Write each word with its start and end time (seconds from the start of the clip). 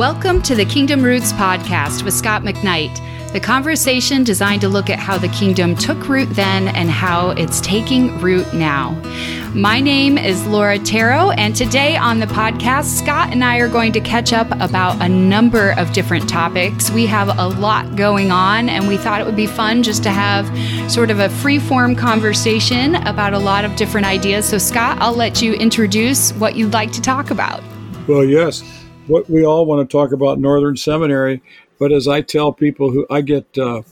Welcome 0.00 0.40
to 0.44 0.54
the 0.54 0.64
Kingdom 0.64 1.02
Roots 1.02 1.34
podcast 1.34 2.04
with 2.04 2.14
Scot 2.14 2.40
McKnight, 2.40 3.32
the 3.34 3.38
conversation 3.38 4.24
designed 4.24 4.62
to 4.62 4.68
look 4.70 4.88
at 4.88 4.98
how 4.98 5.18
the 5.18 5.28
kingdom 5.28 5.76
took 5.76 6.08
root 6.08 6.30
then 6.30 6.68
and 6.68 6.90
how 6.90 7.32
it's 7.32 7.60
taking 7.60 8.18
root 8.18 8.50
now. 8.54 8.92
My 9.54 9.78
name 9.78 10.16
is 10.16 10.46
Laura 10.46 10.78
Tarro, 10.78 11.34
and 11.36 11.54
today 11.54 11.98
on 11.98 12.18
the 12.18 12.24
podcast, 12.24 12.96
Scot 12.96 13.30
and 13.30 13.44
I 13.44 13.58
are 13.58 13.68
going 13.68 13.92
to 13.92 14.00
catch 14.00 14.32
up 14.32 14.50
about 14.52 14.98
a 15.02 15.08
number 15.08 15.72
of 15.72 15.92
different 15.92 16.26
topics. 16.30 16.90
We 16.90 17.04
have 17.04 17.38
a 17.38 17.48
lot 17.48 17.94
going 17.94 18.30
on, 18.30 18.70
and 18.70 18.88
we 18.88 18.96
thought 18.96 19.20
it 19.20 19.26
would 19.26 19.36
be 19.36 19.46
fun 19.46 19.82
just 19.82 20.02
to 20.04 20.10
have 20.10 20.48
sort 20.90 21.10
of 21.10 21.18
a 21.18 21.28
free 21.28 21.58
form 21.58 21.94
conversation 21.94 22.94
about 22.94 23.34
a 23.34 23.38
lot 23.38 23.66
of 23.66 23.76
different 23.76 24.06
ideas. 24.06 24.46
So, 24.46 24.56
Scot, 24.56 24.96
I'll 24.98 25.12
let 25.12 25.42
you 25.42 25.52
introduce 25.52 26.32
what 26.32 26.56
you'd 26.56 26.72
like 26.72 26.90
to 26.92 27.02
talk 27.02 27.30
about. 27.30 27.62
Well, 28.08 28.24
yes 28.24 28.79
what 29.06 29.28
we 29.28 29.44
all 29.44 29.66
want 29.66 29.88
to 29.88 29.92
talk 29.92 30.12
about 30.12 30.38
Northern 30.38 30.76
Seminary. 30.76 31.42
But 31.78 31.92
as 31.92 32.06
I 32.06 32.20
tell 32.20 32.52
people 32.52 32.90
who 32.90 33.06
I 33.10 33.22
get, 33.22 33.46
uh, 33.56 33.82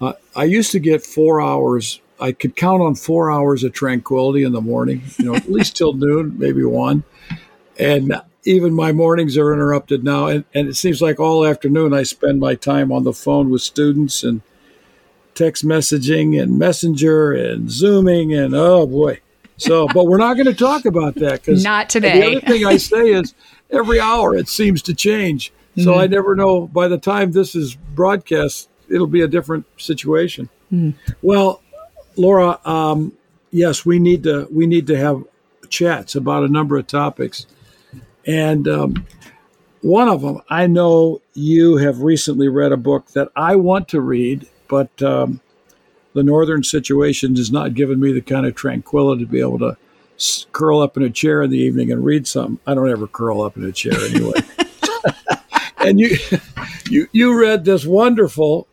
uh, 0.00 0.12
I 0.36 0.44
used 0.44 0.72
to 0.72 0.80
get 0.80 1.04
four 1.04 1.40
hours. 1.40 2.00
I 2.20 2.32
could 2.32 2.56
count 2.56 2.82
on 2.82 2.94
four 2.94 3.30
hours 3.30 3.64
of 3.64 3.72
tranquility 3.72 4.44
in 4.44 4.52
the 4.52 4.60
morning, 4.60 5.02
you 5.18 5.24
know, 5.24 5.34
at 5.34 5.48
least 5.50 5.76
till 5.76 5.94
noon, 5.94 6.38
maybe 6.38 6.62
one. 6.64 7.04
And 7.78 8.14
even 8.44 8.74
my 8.74 8.92
mornings 8.92 9.36
are 9.36 9.52
interrupted 9.52 10.04
now. 10.04 10.26
And, 10.26 10.44
and 10.54 10.68
it 10.68 10.74
seems 10.74 11.00
like 11.00 11.18
all 11.18 11.44
afternoon 11.44 11.94
I 11.94 12.02
spend 12.02 12.40
my 12.40 12.54
time 12.54 12.92
on 12.92 13.04
the 13.04 13.12
phone 13.12 13.50
with 13.50 13.62
students 13.62 14.22
and 14.22 14.42
text 15.34 15.64
messaging 15.64 16.40
and 16.40 16.58
messenger 16.58 17.32
and 17.32 17.70
zooming 17.70 18.34
and 18.34 18.54
oh 18.54 18.86
boy. 18.86 19.20
So, 19.56 19.86
but 19.88 20.06
we're 20.06 20.18
not 20.18 20.34
going 20.34 20.46
to 20.46 20.54
talk 20.54 20.84
about 20.84 21.14
that 21.16 21.42
because 21.42 21.62
not 21.64 21.88
today. 21.88 22.20
The 22.20 22.26
other 22.36 22.46
thing 22.46 22.66
I 22.66 22.76
say 22.78 23.12
is 23.12 23.34
every 23.72 24.00
hour 24.00 24.36
it 24.36 24.48
seems 24.48 24.82
to 24.82 24.94
change. 24.94 25.52
So 25.76 25.92
mm-hmm. 25.92 26.00
I 26.00 26.06
never 26.06 26.36
know. 26.36 26.66
By 26.66 26.88
the 26.88 26.98
time 26.98 27.32
this 27.32 27.54
is 27.54 27.74
broadcast, 27.74 28.68
it'll 28.90 29.06
be 29.06 29.22
a 29.22 29.28
different 29.28 29.64
situation. 29.78 30.50
Mm. 30.70 30.94
Well, 31.22 31.62
Laura, 32.16 32.60
um, 32.66 33.12
yes, 33.50 33.86
we 33.86 33.98
need 33.98 34.22
to 34.24 34.46
we 34.50 34.66
need 34.66 34.86
to 34.88 34.98
have 34.98 35.24
chats 35.70 36.14
about 36.14 36.42
a 36.42 36.48
number 36.48 36.76
of 36.76 36.86
topics, 36.86 37.46
and 38.26 38.68
um, 38.68 39.06
one 39.80 40.08
of 40.08 40.20
them 40.20 40.42
I 40.50 40.66
know 40.66 41.22
you 41.32 41.78
have 41.78 42.02
recently 42.02 42.48
read 42.48 42.72
a 42.72 42.76
book 42.76 43.08
that 43.12 43.28
I 43.34 43.56
want 43.56 43.88
to 43.88 44.00
read, 44.00 44.46
but 44.68 45.02
um, 45.02 45.40
the 46.14 46.22
northern 46.22 46.62
situation 46.62 47.36
has 47.36 47.50
not 47.50 47.74
given 47.74 47.98
me 47.98 48.12
the 48.12 48.20
kind 48.20 48.44
of 48.44 48.54
tranquility 48.54 49.24
to 49.24 49.30
be 49.30 49.40
able 49.40 49.58
to 49.60 49.76
curl 50.52 50.80
up 50.80 50.96
in 50.96 51.02
a 51.02 51.10
chair 51.10 51.42
in 51.42 51.50
the 51.50 51.58
evening 51.58 51.92
and 51.92 52.04
read 52.04 52.26
something. 52.26 52.58
I 52.66 52.74
don't 52.74 52.90
ever 52.90 53.06
curl 53.06 53.42
up 53.42 53.56
in 53.56 53.64
a 53.64 53.72
chair 53.72 53.94
anyway. 54.10 54.40
and 55.78 55.98
you, 55.98 56.16
you, 56.88 57.08
you 57.12 57.38
read 57.38 57.64
this 57.64 57.84
wonderful 57.84 58.66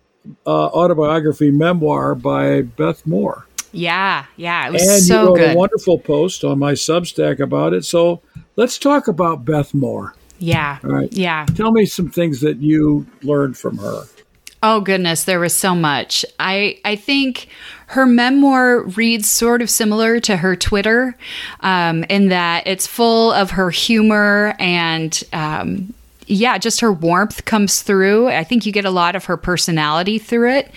uh, 0.45 0.67
autobiography 0.67 1.51
memoir 1.51 2.15
by 2.15 2.61
Beth 2.61 3.05
Moore. 3.05 3.45
Yeah, 3.71 4.25
yeah, 4.35 4.67
it 4.67 4.73
was 4.73 4.87
and 4.87 5.01
so 5.01 5.21
you 5.21 5.27
wrote 5.27 5.37
good. 5.37 5.51
a 5.51 5.55
wonderful 5.55 5.99
post 5.99 6.43
on 6.43 6.57
my 6.57 6.73
Substack 6.73 7.39
about 7.39 7.73
it. 7.73 7.85
So 7.85 8.21
let's 8.55 8.79
talk 8.79 9.07
about 9.07 9.45
Beth 9.45 9.75
Moore. 9.75 10.15
Yeah. 10.39 10.79
All 10.83 10.89
right. 10.89 11.11
Yeah. 11.11 11.45
Tell 11.53 11.71
me 11.71 11.85
some 11.85 12.09
things 12.09 12.41
that 12.41 12.57
you 12.57 13.05
learned 13.21 13.57
from 13.57 13.77
her. 13.77 14.03
Oh 14.63 14.81
goodness, 14.81 15.23
there 15.23 15.39
was 15.39 15.55
so 15.55 15.75
much. 15.75 16.25
I 16.39 16.79
I 16.83 16.95
think 16.95 17.47
her 17.89 18.05
memoir 18.05 18.81
reads 18.81 19.27
sort 19.27 19.63
of 19.63 19.69
similar 19.69 20.19
to 20.19 20.37
her 20.37 20.55
Twitter, 20.55 21.15
um, 21.61 22.03
in 22.03 22.29
that 22.29 22.67
it's 22.67 22.85
full 22.85 23.31
of 23.31 23.51
her 23.51 23.71
humor 23.71 24.55
and 24.59 25.23
um, 25.33 25.91
yeah, 26.29 26.59
just 26.59 26.79
her 26.81 26.93
warmth 26.93 27.45
comes 27.45 27.81
through. 27.81 28.27
I 28.27 28.43
think 28.43 28.65
you 28.65 28.71
get 28.71 28.85
a 28.85 28.91
lot 28.91 29.15
of 29.15 29.25
her 29.25 29.35
personality 29.35 30.19
through 30.19 30.51
it. 30.53 30.71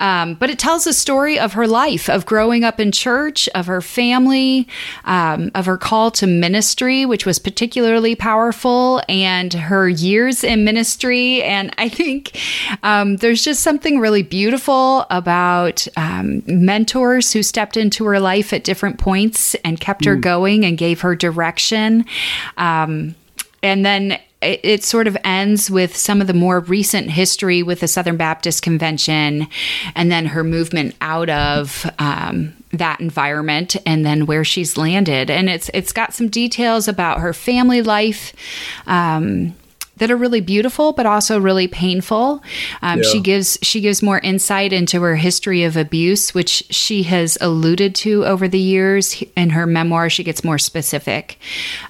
Um, 0.00 0.34
but 0.34 0.48
it 0.48 0.58
tells 0.58 0.86
a 0.86 0.92
story 0.94 1.38
of 1.38 1.52
her 1.52 1.66
life, 1.66 2.08
of 2.08 2.24
growing 2.24 2.64
up 2.64 2.80
in 2.80 2.92
church, 2.92 3.46
of 3.50 3.66
her 3.66 3.82
family, 3.82 4.66
um, 5.04 5.50
of 5.54 5.66
her 5.66 5.76
call 5.76 6.10
to 6.12 6.26
ministry, 6.26 7.04
which 7.04 7.26
was 7.26 7.38
particularly 7.38 8.14
powerful, 8.14 9.02
and 9.06 9.52
her 9.52 9.86
years 9.86 10.42
in 10.42 10.64
ministry. 10.64 11.42
And 11.42 11.74
I 11.76 11.90
think 11.90 12.40
um, 12.82 13.16
there's 13.16 13.44
just 13.44 13.62
something 13.62 14.00
really 14.00 14.22
beautiful 14.22 15.06
about 15.10 15.86
um, 15.96 16.42
mentors 16.46 17.34
who 17.34 17.42
stepped 17.42 17.76
into 17.76 18.06
her 18.06 18.18
life 18.18 18.54
at 18.54 18.64
different 18.64 18.98
points 18.98 19.54
and 19.56 19.78
kept 19.78 20.06
her 20.06 20.16
mm. 20.16 20.22
going 20.22 20.64
and 20.64 20.78
gave 20.78 21.02
her 21.02 21.14
direction. 21.14 22.06
Um, 22.56 23.14
and 23.62 23.84
then 23.84 24.18
it, 24.42 24.60
it, 24.62 24.84
sort 24.84 25.06
of 25.06 25.16
ends 25.24 25.70
with 25.70 25.96
some 25.96 26.20
of 26.20 26.26
the 26.26 26.34
more 26.34 26.60
recent 26.60 27.10
history 27.10 27.62
with 27.62 27.80
the 27.80 27.88
Southern 27.88 28.16
Baptist 28.16 28.62
Convention 28.62 29.48
and 29.94 30.12
then 30.12 30.26
her 30.26 30.44
movement 30.44 30.94
out 31.00 31.30
of 31.30 31.90
um, 31.98 32.52
that 32.72 33.00
environment 33.00 33.76
and 33.86 34.04
then 34.04 34.26
where 34.26 34.44
she's 34.44 34.76
landed. 34.76 35.30
And 35.30 35.48
it's 35.48 35.70
it's 35.72 35.92
got 35.92 36.12
some 36.12 36.28
details 36.28 36.86
about 36.86 37.20
her 37.20 37.32
family 37.32 37.80
life. 37.80 38.34
Um, 38.86 39.54
that 39.96 40.10
are 40.10 40.16
really 40.16 40.40
beautiful 40.40 40.92
but 40.92 41.06
also 41.06 41.38
really 41.38 41.68
painful. 41.68 42.42
Um, 42.82 43.02
yeah. 43.02 43.08
She 43.10 43.20
gives 43.20 43.58
she 43.62 43.80
gives 43.80 44.02
more 44.02 44.18
insight 44.20 44.72
into 44.72 45.00
her 45.02 45.16
history 45.16 45.64
of 45.64 45.76
abuse, 45.76 46.34
which 46.34 46.64
she 46.70 47.04
has 47.04 47.38
alluded 47.40 47.94
to 47.96 48.24
over 48.24 48.48
the 48.48 48.58
years. 48.58 49.22
In 49.36 49.50
her 49.50 49.66
memoir, 49.66 50.10
she 50.10 50.24
gets 50.24 50.44
more 50.44 50.58
specific. 50.58 51.38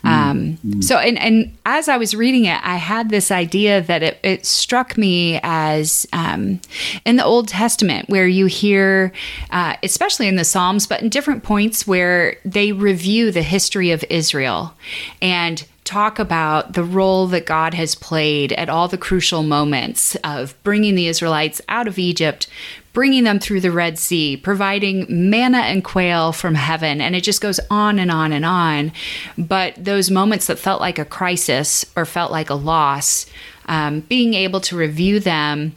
Mm. 0.04 0.08
Um, 0.08 0.58
mm. 0.66 0.84
So, 0.84 0.98
and 0.98 1.18
and 1.18 1.56
as 1.64 1.88
I 1.88 1.96
was 1.96 2.14
reading 2.14 2.44
it, 2.44 2.60
I 2.62 2.76
had 2.76 3.10
this 3.10 3.30
idea 3.30 3.82
that 3.82 4.02
it, 4.02 4.18
it 4.22 4.46
struck 4.46 4.96
me 4.96 5.40
as 5.42 6.06
um, 6.12 6.60
in 7.04 7.16
the 7.16 7.24
Old 7.24 7.48
Testament, 7.48 8.08
where 8.08 8.26
you 8.26 8.46
hear, 8.46 9.12
uh, 9.50 9.76
especially 9.82 10.28
in 10.28 10.36
the 10.36 10.44
Psalms, 10.44 10.86
but 10.86 11.02
in 11.02 11.08
different 11.08 11.42
points 11.42 11.86
where 11.86 12.36
they 12.44 12.72
review 12.72 13.30
the 13.30 13.42
history 13.42 13.90
of 13.90 14.04
Israel 14.10 14.74
and 15.20 15.66
talk 15.86 16.18
about 16.18 16.74
the 16.74 16.84
role 16.84 17.26
that 17.28 17.46
God 17.46 17.72
has 17.74 17.94
played 17.94 18.52
at 18.52 18.68
all 18.68 18.88
the 18.88 18.98
crucial 18.98 19.42
moments 19.42 20.16
of 20.16 20.60
bringing 20.62 20.94
the 20.94 21.06
Israelites 21.06 21.62
out 21.68 21.86
of 21.86 21.98
Egypt, 21.98 22.48
bringing 22.92 23.24
them 23.24 23.38
through 23.38 23.60
the 23.60 23.70
Red 23.70 23.98
Sea, 23.98 24.36
providing 24.36 25.06
manna 25.08 25.58
and 25.58 25.84
quail 25.84 26.32
from 26.32 26.56
heaven. 26.56 27.00
And 27.00 27.14
it 27.14 27.22
just 27.22 27.40
goes 27.40 27.60
on 27.70 27.98
and 27.98 28.10
on 28.10 28.32
and 28.32 28.44
on. 28.44 28.92
But 29.38 29.82
those 29.82 30.10
moments 30.10 30.46
that 30.46 30.58
felt 30.58 30.80
like 30.80 30.98
a 30.98 31.04
crisis 31.04 31.86
or 31.94 32.04
felt 32.04 32.32
like 32.32 32.50
a 32.50 32.54
loss, 32.54 33.26
um, 33.66 34.00
being 34.00 34.34
able 34.34 34.60
to 34.62 34.76
review 34.76 35.20
them 35.20 35.74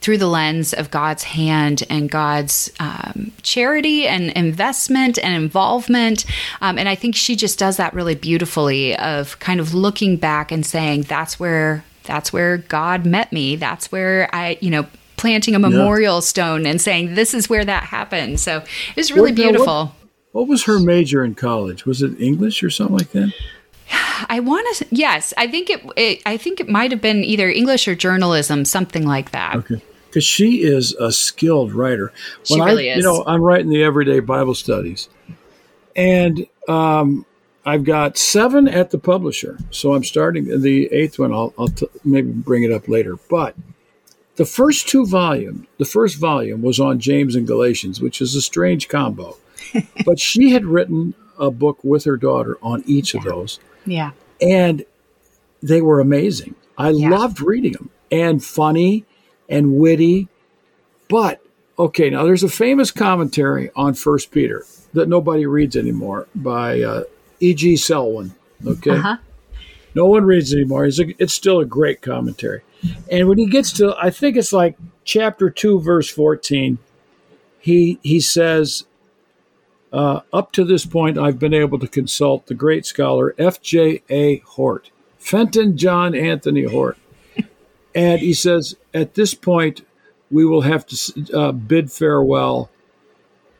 through 0.00 0.18
the 0.18 0.26
lens 0.26 0.72
of 0.72 0.90
God's 0.90 1.24
hand 1.24 1.84
and 1.90 2.10
God's 2.10 2.70
um, 2.78 3.32
charity 3.42 4.06
and 4.06 4.30
investment 4.30 5.18
and 5.18 5.34
involvement. 5.34 6.24
Um, 6.60 6.78
and 6.78 6.88
I 6.88 6.94
think 6.94 7.16
she 7.16 7.36
just 7.36 7.58
does 7.58 7.76
that 7.78 7.94
really 7.94 8.14
beautifully 8.14 8.96
of 8.96 9.38
kind 9.40 9.60
of 9.60 9.74
looking 9.74 10.16
back 10.16 10.52
and 10.52 10.64
saying, 10.64 11.02
that's 11.02 11.40
where 11.40 11.84
that's 12.04 12.32
where 12.32 12.56
God 12.56 13.04
met 13.04 13.32
me. 13.32 13.56
That's 13.56 13.92
where 13.92 14.34
I, 14.34 14.56
you 14.62 14.70
know, 14.70 14.86
planting 15.18 15.54
a 15.54 15.58
memorial 15.58 16.16
yeah. 16.16 16.20
stone 16.20 16.64
and 16.64 16.80
saying, 16.80 17.14
this 17.14 17.34
is 17.34 17.50
where 17.50 17.64
that 17.64 17.82
happened. 17.82 18.40
So 18.40 18.58
it 18.58 18.96
was 18.96 19.12
really 19.12 19.32
what, 19.32 19.36
beautiful. 19.36 19.84
What, 19.84 19.92
what 20.32 20.48
was 20.48 20.64
her 20.64 20.78
major 20.78 21.22
in 21.22 21.34
college? 21.34 21.84
Was 21.84 22.00
it 22.00 22.18
English 22.18 22.62
or 22.62 22.70
something 22.70 22.96
like 22.96 23.10
that? 23.10 23.32
I 24.28 24.40
want 24.40 24.76
to. 24.76 24.86
Yes, 24.90 25.32
I 25.36 25.46
think 25.46 25.70
it, 25.70 25.84
it, 25.96 26.22
I 26.26 26.36
think 26.36 26.60
it 26.60 26.68
might 26.68 26.90
have 26.90 27.00
been 27.00 27.24
either 27.24 27.48
English 27.48 27.88
or 27.88 27.94
journalism, 27.94 28.64
something 28.64 29.06
like 29.06 29.30
that. 29.30 29.56
Okay, 29.56 29.82
because 30.06 30.24
she 30.24 30.62
is 30.62 30.92
a 30.94 31.12
skilled 31.12 31.72
writer. 31.72 32.12
When 32.48 32.58
she 32.58 32.64
really 32.64 32.90
I, 32.90 32.94
is. 32.94 32.98
You 32.98 33.04
know, 33.04 33.24
I'm 33.26 33.42
writing 33.42 33.70
the 33.70 33.82
everyday 33.82 34.20
Bible 34.20 34.54
studies, 34.54 35.08
and 35.96 36.46
um, 36.68 37.24
I've 37.64 37.84
got 37.84 38.18
seven 38.18 38.68
at 38.68 38.90
the 38.90 38.98
publisher. 38.98 39.58
So 39.70 39.94
I'm 39.94 40.04
starting 40.04 40.60
the 40.60 40.86
eighth 40.92 41.18
one. 41.18 41.32
I'll, 41.32 41.54
I'll 41.58 41.68
t- 41.68 41.88
maybe 42.04 42.30
bring 42.30 42.62
it 42.62 42.72
up 42.72 42.88
later, 42.88 43.16
but. 43.30 43.54
The 44.36 44.44
first 44.44 44.88
two 44.88 45.04
volumes, 45.04 45.66
the 45.78 45.84
first 45.84 46.16
volume 46.16 46.62
was 46.62 46.78
on 46.78 47.00
James 47.00 47.34
and 47.34 47.44
Galatians, 47.44 48.00
which 48.00 48.20
is 48.20 48.36
a 48.36 48.40
strange 48.40 48.88
combo. 48.88 49.36
but 50.06 50.20
she 50.20 50.50
had 50.50 50.64
written 50.64 51.14
a 51.38 51.50
book 51.50 51.82
with 51.82 52.04
her 52.04 52.16
daughter 52.16 52.56
on 52.62 52.82
each 52.86 53.14
yeah. 53.14 53.18
of 53.18 53.24
those. 53.24 53.58
Yeah. 53.90 54.12
And 54.40 54.84
they 55.62 55.82
were 55.82 56.00
amazing. 56.00 56.54
I 56.76 56.90
yeah. 56.90 57.10
loved 57.10 57.40
reading 57.40 57.72
them 57.72 57.90
and 58.10 58.42
funny 58.44 59.04
and 59.48 59.78
witty. 59.78 60.28
But 61.08 61.40
okay, 61.78 62.10
now 62.10 62.24
there's 62.24 62.44
a 62.44 62.48
famous 62.48 62.90
commentary 62.90 63.70
on 63.74 63.94
First 63.94 64.30
Peter 64.30 64.64
that 64.92 65.08
nobody 65.08 65.46
reads 65.46 65.76
anymore 65.76 66.28
by 66.34 66.80
uh, 66.82 67.04
E.G. 67.40 67.76
Selwyn. 67.76 68.34
Okay, 68.66 68.90
uh-huh. 68.90 69.16
no 69.94 70.06
one 70.06 70.24
reads 70.24 70.52
anymore. 70.52 70.84
It's, 70.84 70.98
a, 70.98 71.22
it's 71.22 71.34
still 71.34 71.60
a 71.60 71.64
great 71.64 72.02
commentary. 72.02 72.62
And 73.10 73.28
when 73.28 73.38
he 73.38 73.46
gets 73.46 73.72
to, 73.74 73.96
I 74.00 74.10
think 74.10 74.36
it's 74.36 74.52
like 74.52 74.76
chapter 75.04 75.50
two, 75.50 75.80
verse 75.80 76.10
fourteen, 76.10 76.78
he 77.58 77.98
he 78.02 78.20
says, 78.20 78.84
uh, 79.92 80.20
"Up 80.32 80.52
to 80.52 80.64
this 80.64 80.86
point, 80.86 81.18
I've 81.18 81.38
been 81.38 81.54
able 81.54 81.78
to 81.78 81.88
consult 81.88 82.46
the 82.46 82.54
great 82.54 82.86
scholar 82.86 83.34
F. 83.38 83.60
J. 83.60 84.02
A. 84.10 84.38
Hort." 84.38 84.90
Fenton 85.18 85.76
John 85.76 86.14
Anthony 86.14 86.64
Hort. 86.64 86.96
and 87.94 88.20
he 88.20 88.32
says, 88.32 88.76
at 88.94 89.14
this 89.14 89.34
point, 89.34 89.84
we 90.30 90.44
will 90.44 90.62
have 90.62 90.86
to 90.86 91.36
uh, 91.36 91.52
bid 91.52 91.90
farewell 91.90 92.70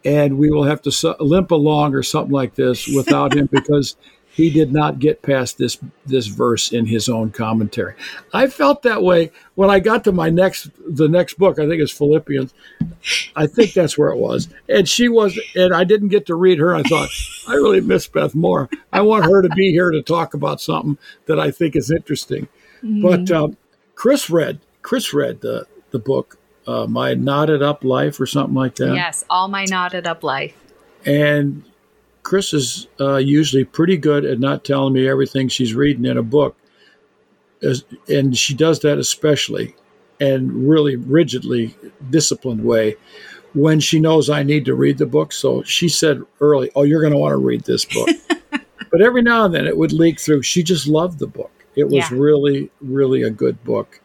and 0.05 0.39
we 0.39 0.51
will 0.51 0.65
have 0.65 0.81
to 0.83 0.93
su- 0.93 1.15
limp 1.19 1.51
along 1.51 1.95
or 1.95 2.03
something 2.03 2.33
like 2.33 2.55
this 2.55 2.87
without 2.87 3.35
him 3.35 3.47
because 3.53 3.97
he 4.39 4.51
did 4.51 4.73
not 4.73 5.01
get 5.01 5.21
past 5.21 5.59
this 5.59 5.79
this 6.07 6.29
verse 6.29 6.71
in 6.71 6.87
his 6.87 7.09
own 7.09 7.33
commentary. 7.33 7.95
I 8.33 8.47
felt 8.47 8.83
that 8.83 9.03
way 9.03 9.33
when 9.57 9.69
I 9.69 9.81
got 9.81 10.05
to 10.05 10.13
my 10.13 10.31
next 10.31 10.71
the 10.87 11.09
next 11.09 11.39
book. 11.39 11.59
I 11.59 11.67
think 11.67 11.83
it's 11.83 11.91
Philippians. 11.91 12.55
I 13.35 13.49
think 13.49 13.73
that's 13.73 13.99
where 13.99 14.11
it 14.11 14.17
was, 14.17 14.49
and 14.69 14.89
she 14.89 15.09
was, 15.09 15.37
and 15.57 15.75
I 15.75 15.83
didn't 15.83 16.11
get 16.11 16.27
to 16.27 16.37
read 16.37 16.61
her. 16.61 16.73
I 16.73 16.85
thought 16.85 17.11
I 17.49 17.55
really 17.55 17.81
miss 17.81 18.07
Beth 18.07 18.37
Moore. 18.37 18.71
I 18.93 19.01
want 19.01 19.25
her 19.25 19.43
to 19.43 19.49
be 19.49 19.73
here 19.73 19.91
to 19.91 20.03
talk 20.03 20.35
about 20.35 20.61
something 20.61 20.99
that 21.27 21.41
I 21.41 21.51
think 21.51 21.75
is 21.75 21.91
interesting. 21.91 22.47
Mm. 22.85 23.03
But 23.03 23.31
um, 23.33 23.57
Chris 23.97 24.31
read 24.31 24.61
Chris 24.83 25.13
read 25.13 25.41
the 25.41 25.67
the 25.91 25.99
book, 25.99 26.39
uh, 26.65 26.87
My 26.87 27.15
Knotted 27.15 27.61
Up 27.61 27.83
Life, 27.83 28.21
or 28.21 28.27
something 28.27 28.55
like 28.55 28.77
that. 28.77 28.95
Yes, 28.95 29.25
All 29.29 29.49
My 29.49 29.65
Knotted 29.65 30.07
Up 30.07 30.23
Life. 30.23 30.55
And 31.05 31.65
Chris 32.29 32.53
is 32.53 32.89
uh, 33.01 33.17
usually 33.17 33.65
pretty 33.65 33.97
good 33.97 34.27
at 34.27 34.39
not 34.39 34.63
telling 34.63 34.93
me 34.93 35.09
everything 35.09 35.49
she's 35.49 35.73
reading 35.73 36.05
in 36.05 36.19
a 36.19 36.23
book, 36.23 36.55
As, 37.63 37.87
and 38.07 38.37
she 38.37 38.53
does 38.53 38.81
that 38.81 38.99
especially, 38.99 39.75
and 40.21 40.69
really 40.69 40.97
rigidly 40.97 41.75
disciplined 42.11 42.63
way 42.63 42.97
when 43.55 43.81
she 43.81 43.99
knows 43.99 44.29
I 44.29 44.43
need 44.43 44.67
to 44.67 44.75
read 44.75 44.99
the 44.99 45.07
book. 45.07 45.33
So 45.33 45.63
she 45.63 45.89
said 45.89 46.21
early, 46.43 46.71
"Oh, 46.77 46.83
you're 46.83 47.01
going 47.01 47.15
to 47.15 47.19
want 47.19 47.33
to 47.33 47.39
read 47.39 47.65
this 47.65 47.87
book," 47.87 48.11
but 48.91 49.01
every 49.01 49.23
now 49.23 49.47
and 49.47 49.55
then 49.55 49.67
it 49.67 49.79
would 49.79 49.95
leak 49.95 50.21
through. 50.21 50.43
She 50.43 50.63
just 50.63 50.87
loved 50.87 51.21
the 51.21 51.27
book. 51.27 51.65
It 51.77 51.85
was 51.85 52.11
yeah. 52.11 52.19
really, 52.19 52.71
really 52.83 53.23
a 53.23 53.31
good 53.31 53.65
book, 53.65 54.03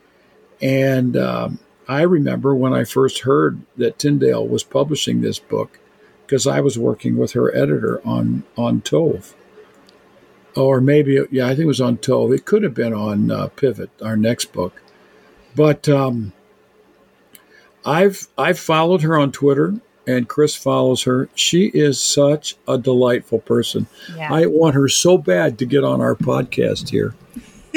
and 0.62 1.18
um, 1.18 1.60
I 1.90 2.04
remember 2.04 2.56
when 2.56 2.74
I 2.74 2.86
first 2.86 3.20
heard 3.20 3.60
that 3.76 4.00
Tyndale 4.00 4.48
was 4.48 4.64
publishing 4.64 5.20
this 5.20 5.40
book 5.40 5.82
because 6.26 6.48
I 6.48 6.62
was 6.62 6.78
working 6.78 7.18
with 7.18 7.34
her 7.34 7.56
editor 7.56 8.02
on 8.06 8.44
on 8.58 8.82
Tov, 8.82 9.34
or 10.56 10.82
maybe 10.82 11.20
yeah, 11.32 11.46
I 11.46 11.50
think 11.50 11.62
it 11.62 11.68
was 11.68 11.82
on 11.82 11.98
Tov. 11.98 12.36
It 12.36 12.46
could 12.46 12.64
have 12.64 12.74
been 12.74 12.94
on 12.94 13.32
uh, 13.32 13.48
Pivot, 13.50 13.90
our 14.02 14.18
next 14.18 14.54
book, 14.54 14.82
but 15.56 15.88
um, 15.88 16.34
I've 17.86 18.28
I've 18.38 18.60
followed 18.60 19.02
her 19.02 19.18
on 19.18 19.32
Twitter, 19.32 19.76
and 20.08 20.28
Chris 20.28 20.56
follows 20.56 21.04
her. 21.04 21.30
She 21.36 21.66
is 21.74 22.02
such 22.02 22.56
a 22.68 22.78
delightful 22.78 23.40
person. 23.40 23.88
Yeah. 24.16 24.34
I 24.34 24.46
want 24.46 24.76
her 24.76 24.88
so 24.88 25.18
bad 25.18 25.60
to 25.60 25.66
get 25.66 25.84
on 25.84 26.02
our 26.02 26.16
podcast 26.16 26.90
here. 26.90 27.16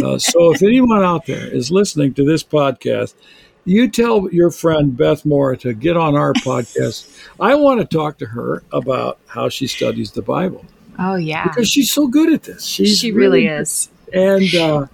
Uh, 0.03 0.19
so 0.19 0.53
if 0.53 0.63
anyone 0.63 1.03
out 1.03 1.27
there 1.27 1.47
is 1.47 1.71
listening 1.71 2.13
to 2.15 2.25
this 2.25 2.45
podcast 2.45 3.15
you 3.67 3.91
tell 3.91 4.33
your 4.33 4.51
friend 4.51 4.97
Beth 4.97 5.27
Moore 5.27 5.57
to 5.57 5.75
get 5.75 5.97
on 5.97 6.17
our 6.17 6.33
podcast. 6.33 7.13
I 7.41 7.57
want 7.57 7.81
to 7.81 7.87
talk 7.87 8.17
to 8.19 8.27
her 8.27 8.63
about 8.73 9.19
how 9.27 9.49
she 9.49 9.67
studies 9.67 10.13
the 10.13 10.23
Bible. 10.23 10.65
Oh 10.99 11.17
yeah, 11.17 11.45
because 11.45 11.69
she's 11.69 11.93
so 11.93 12.07
good 12.07 12.33
at 12.33 12.45
this. 12.45 12.65
She's 12.65 12.99
she 12.99 13.13
really, 13.13 13.45
really 13.45 13.61
is. 13.61 13.91
And 14.15 14.55
uh, 14.55 14.87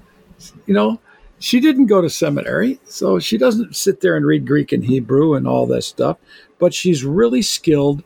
you 0.66 0.74
know, 0.74 0.98
she 1.38 1.60
didn't 1.60 1.86
go 1.86 2.00
to 2.00 2.10
seminary, 2.10 2.80
so 2.86 3.20
she 3.20 3.38
doesn't 3.38 3.76
sit 3.76 4.00
there 4.00 4.16
and 4.16 4.26
read 4.26 4.46
Greek 4.46 4.72
and 4.72 4.84
Hebrew 4.84 5.34
and 5.34 5.46
all 5.46 5.66
that 5.66 5.82
stuff. 5.82 6.16
But 6.58 6.74
she's 6.74 7.04
really 7.04 7.42
skilled 7.42 8.02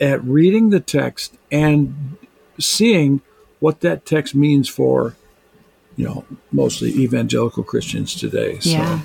at 0.00 0.22
reading 0.24 0.70
the 0.70 0.80
text 0.80 1.36
and 1.50 2.16
seeing 2.58 3.20
what 3.58 3.80
that 3.80 4.06
text 4.06 4.34
means 4.34 4.68
for, 4.68 5.16
you 5.96 6.04
know, 6.04 6.24
mostly 6.52 6.90
evangelical 6.90 7.64
Christians 7.64 8.14
today. 8.14 8.58
Yeah. 8.62 9.00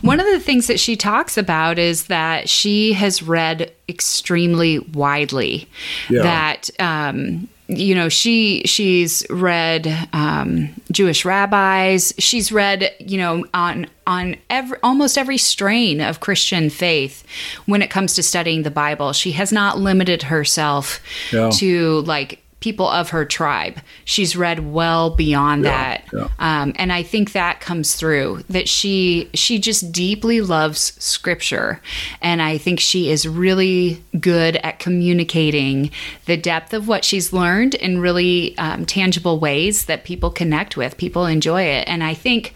One 0.00 0.20
of 0.20 0.26
the 0.26 0.40
things 0.40 0.66
that 0.66 0.80
she 0.80 0.96
talks 0.96 1.36
about 1.36 1.78
is 1.78 2.06
that 2.06 2.48
she 2.48 2.92
has 2.92 3.22
read 3.22 3.72
extremely 3.88 4.78
widely. 4.78 5.68
Yeah. 6.08 6.22
That 6.22 6.70
um, 6.78 7.48
you 7.66 7.94
know 7.94 8.08
she 8.08 8.62
she's 8.66 9.24
read 9.30 10.08
um, 10.12 10.68
Jewish 10.92 11.24
rabbis. 11.24 12.12
She's 12.18 12.52
read 12.52 12.94
you 12.98 13.18
know 13.18 13.46
on 13.54 13.86
on 14.06 14.36
every 14.50 14.78
almost 14.82 15.16
every 15.16 15.38
strain 15.38 16.00
of 16.00 16.20
Christian 16.20 16.70
faith 16.70 17.24
when 17.66 17.82
it 17.82 17.90
comes 17.90 18.14
to 18.14 18.22
studying 18.22 18.62
the 18.62 18.70
Bible. 18.70 19.12
She 19.12 19.32
has 19.32 19.52
not 19.52 19.78
limited 19.78 20.24
herself 20.24 21.00
yeah. 21.32 21.50
to 21.50 22.00
like 22.02 22.43
people 22.64 22.88
of 22.88 23.10
her 23.10 23.26
tribe. 23.26 23.78
She's 24.06 24.34
read 24.34 24.72
well 24.72 25.10
beyond 25.10 25.64
yeah, 25.64 25.70
that, 25.70 26.08
yeah. 26.14 26.28
Um, 26.38 26.72
and 26.76 26.90
I 26.90 27.02
think 27.02 27.32
that 27.32 27.60
comes 27.60 27.94
through 27.94 28.42
that 28.48 28.70
she 28.70 29.28
she 29.34 29.58
just 29.58 29.92
deeply 29.92 30.40
loves 30.40 30.94
Scripture, 30.98 31.82
and 32.22 32.40
I 32.40 32.56
think 32.56 32.80
she 32.80 33.10
is 33.10 33.28
really 33.28 34.02
good 34.18 34.56
at 34.56 34.78
communicating 34.78 35.90
the 36.24 36.38
depth 36.38 36.72
of 36.72 36.88
what 36.88 37.04
she's 37.04 37.34
learned 37.34 37.74
in 37.74 38.00
really 38.00 38.56
um, 38.56 38.86
tangible 38.86 39.38
ways 39.38 39.84
that 39.84 40.04
people 40.04 40.30
connect 40.30 40.74
with. 40.74 40.96
People 40.96 41.26
enjoy 41.26 41.64
it, 41.64 41.86
and 41.86 42.02
I 42.02 42.14
think 42.14 42.54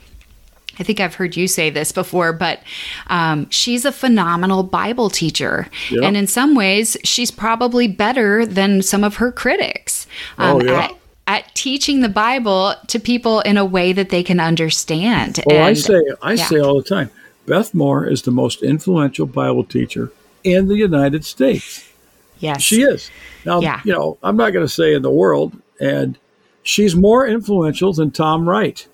I 0.79 0.83
think 0.83 1.01
I've 1.01 1.15
heard 1.15 1.37
you 1.37 1.49
say 1.49 1.71
this 1.71 1.93
before, 1.93 2.33
but 2.33 2.63
um, 3.09 3.49
she's 3.51 3.85
a 3.85 3.93
phenomenal 3.93 4.63
Bible 4.63 5.11
teacher. 5.11 5.69
Yep. 5.91 6.03
And 6.03 6.17
in 6.17 6.27
some 6.27 6.55
ways, 6.55 6.97
she's 7.05 7.31
probably 7.31 7.89
better 7.89 8.47
than 8.47 8.83
some 8.83 9.05
of 9.05 9.17
her 9.17 9.33
critics 9.33 10.07
um, 10.39 10.57
oh, 10.57 10.65
yeah. 10.65 10.81
at, 10.81 10.95
at, 11.27 11.55
teaching 11.55 12.01
the 12.01 12.09
Bible 12.09 12.75
to 12.89 12.99
people 12.99 13.41
in 13.41 13.57
a 13.57 13.65
way 13.65 13.93
that 13.93 14.11
they 14.11 14.23
can 14.23 14.41
understand. 14.41 15.41
Oh, 15.51 15.55
and, 15.55 15.65
I 15.65 15.73
say, 15.75 16.01
I 16.23 16.33
yeah. 16.35 16.47
say 16.47 16.61
all 16.61 16.77
the 16.77 16.89
time 16.89 17.11
Beth 17.47 17.75
Moore 17.75 18.07
is 18.07 18.23
the 18.23 18.31
most 18.31 18.63
influential 18.63 19.27
Bible 19.27 19.65
teacher 19.65 20.13
in 20.45 20.69
the 20.69 20.77
United 20.77 21.25
States. 21.25 21.91
Yes. 22.39 22.63
She 22.63 22.83
is. 22.83 23.11
Now, 23.45 23.61
yeah. 23.61 23.81
you 23.85 23.93
know, 23.93 24.19
I'm 24.23 24.37
not 24.37 24.53
going 24.53 24.65
to 24.65 24.73
say 24.73 24.95
in 24.95 25.03
the 25.03 25.11
world, 25.11 25.61
and 25.81 26.19
she's 26.63 26.95
more 26.95 27.27
influential 27.27 27.93
than 27.93 28.11
Tom 28.11 28.49
Wright. 28.49 28.87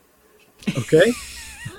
Okay? 0.78 1.12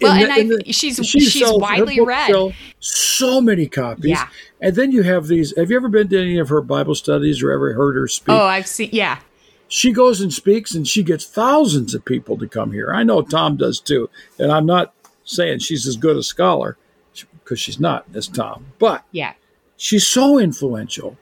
well, 0.00 0.12
and 0.12 0.50
the, 0.50 0.62
I, 0.66 0.70
she's 0.70 0.96
she 1.04 1.20
she's 1.20 1.52
widely 1.52 2.00
read. 2.00 2.54
So 2.80 3.40
many 3.40 3.66
copies. 3.66 4.10
Yeah. 4.10 4.28
And 4.60 4.74
then 4.76 4.92
you 4.92 5.02
have 5.02 5.26
these. 5.26 5.56
Have 5.56 5.70
you 5.70 5.76
ever 5.76 5.88
been 5.88 6.08
to 6.08 6.20
any 6.20 6.38
of 6.38 6.48
her 6.48 6.60
Bible 6.60 6.94
studies 6.94 7.42
or 7.42 7.52
ever 7.52 7.72
heard 7.74 7.96
her 7.96 8.08
speak? 8.08 8.34
Oh, 8.34 8.44
I've 8.44 8.66
seen. 8.66 8.90
Yeah. 8.92 9.18
She 9.68 9.92
goes 9.92 10.20
and 10.20 10.32
speaks, 10.32 10.74
and 10.74 10.86
she 10.86 11.02
gets 11.02 11.26
thousands 11.26 11.94
of 11.94 12.04
people 12.04 12.38
to 12.38 12.46
come 12.46 12.72
here. 12.72 12.92
I 12.92 13.02
know 13.02 13.22
Tom 13.22 13.56
does 13.56 13.80
too, 13.80 14.08
and 14.38 14.52
I'm 14.52 14.66
not 14.66 14.94
saying 15.24 15.60
she's 15.60 15.86
as 15.86 15.96
good 15.96 16.16
a 16.16 16.22
scholar 16.22 16.76
because 17.42 17.58
she's 17.58 17.80
not 17.80 18.04
as 18.14 18.28
Tom, 18.28 18.66
but 18.78 19.04
yeah, 19.10 19.34
she's 19.76 20.06
so 20.06 20.38
influential 20.38 21.16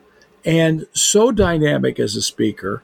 and 0.44 0.86
so 0.92 1.30
dynamic 1.30 1.98
as 1.98 2.16
a 2.16 2.22
speaker 2.22 2.82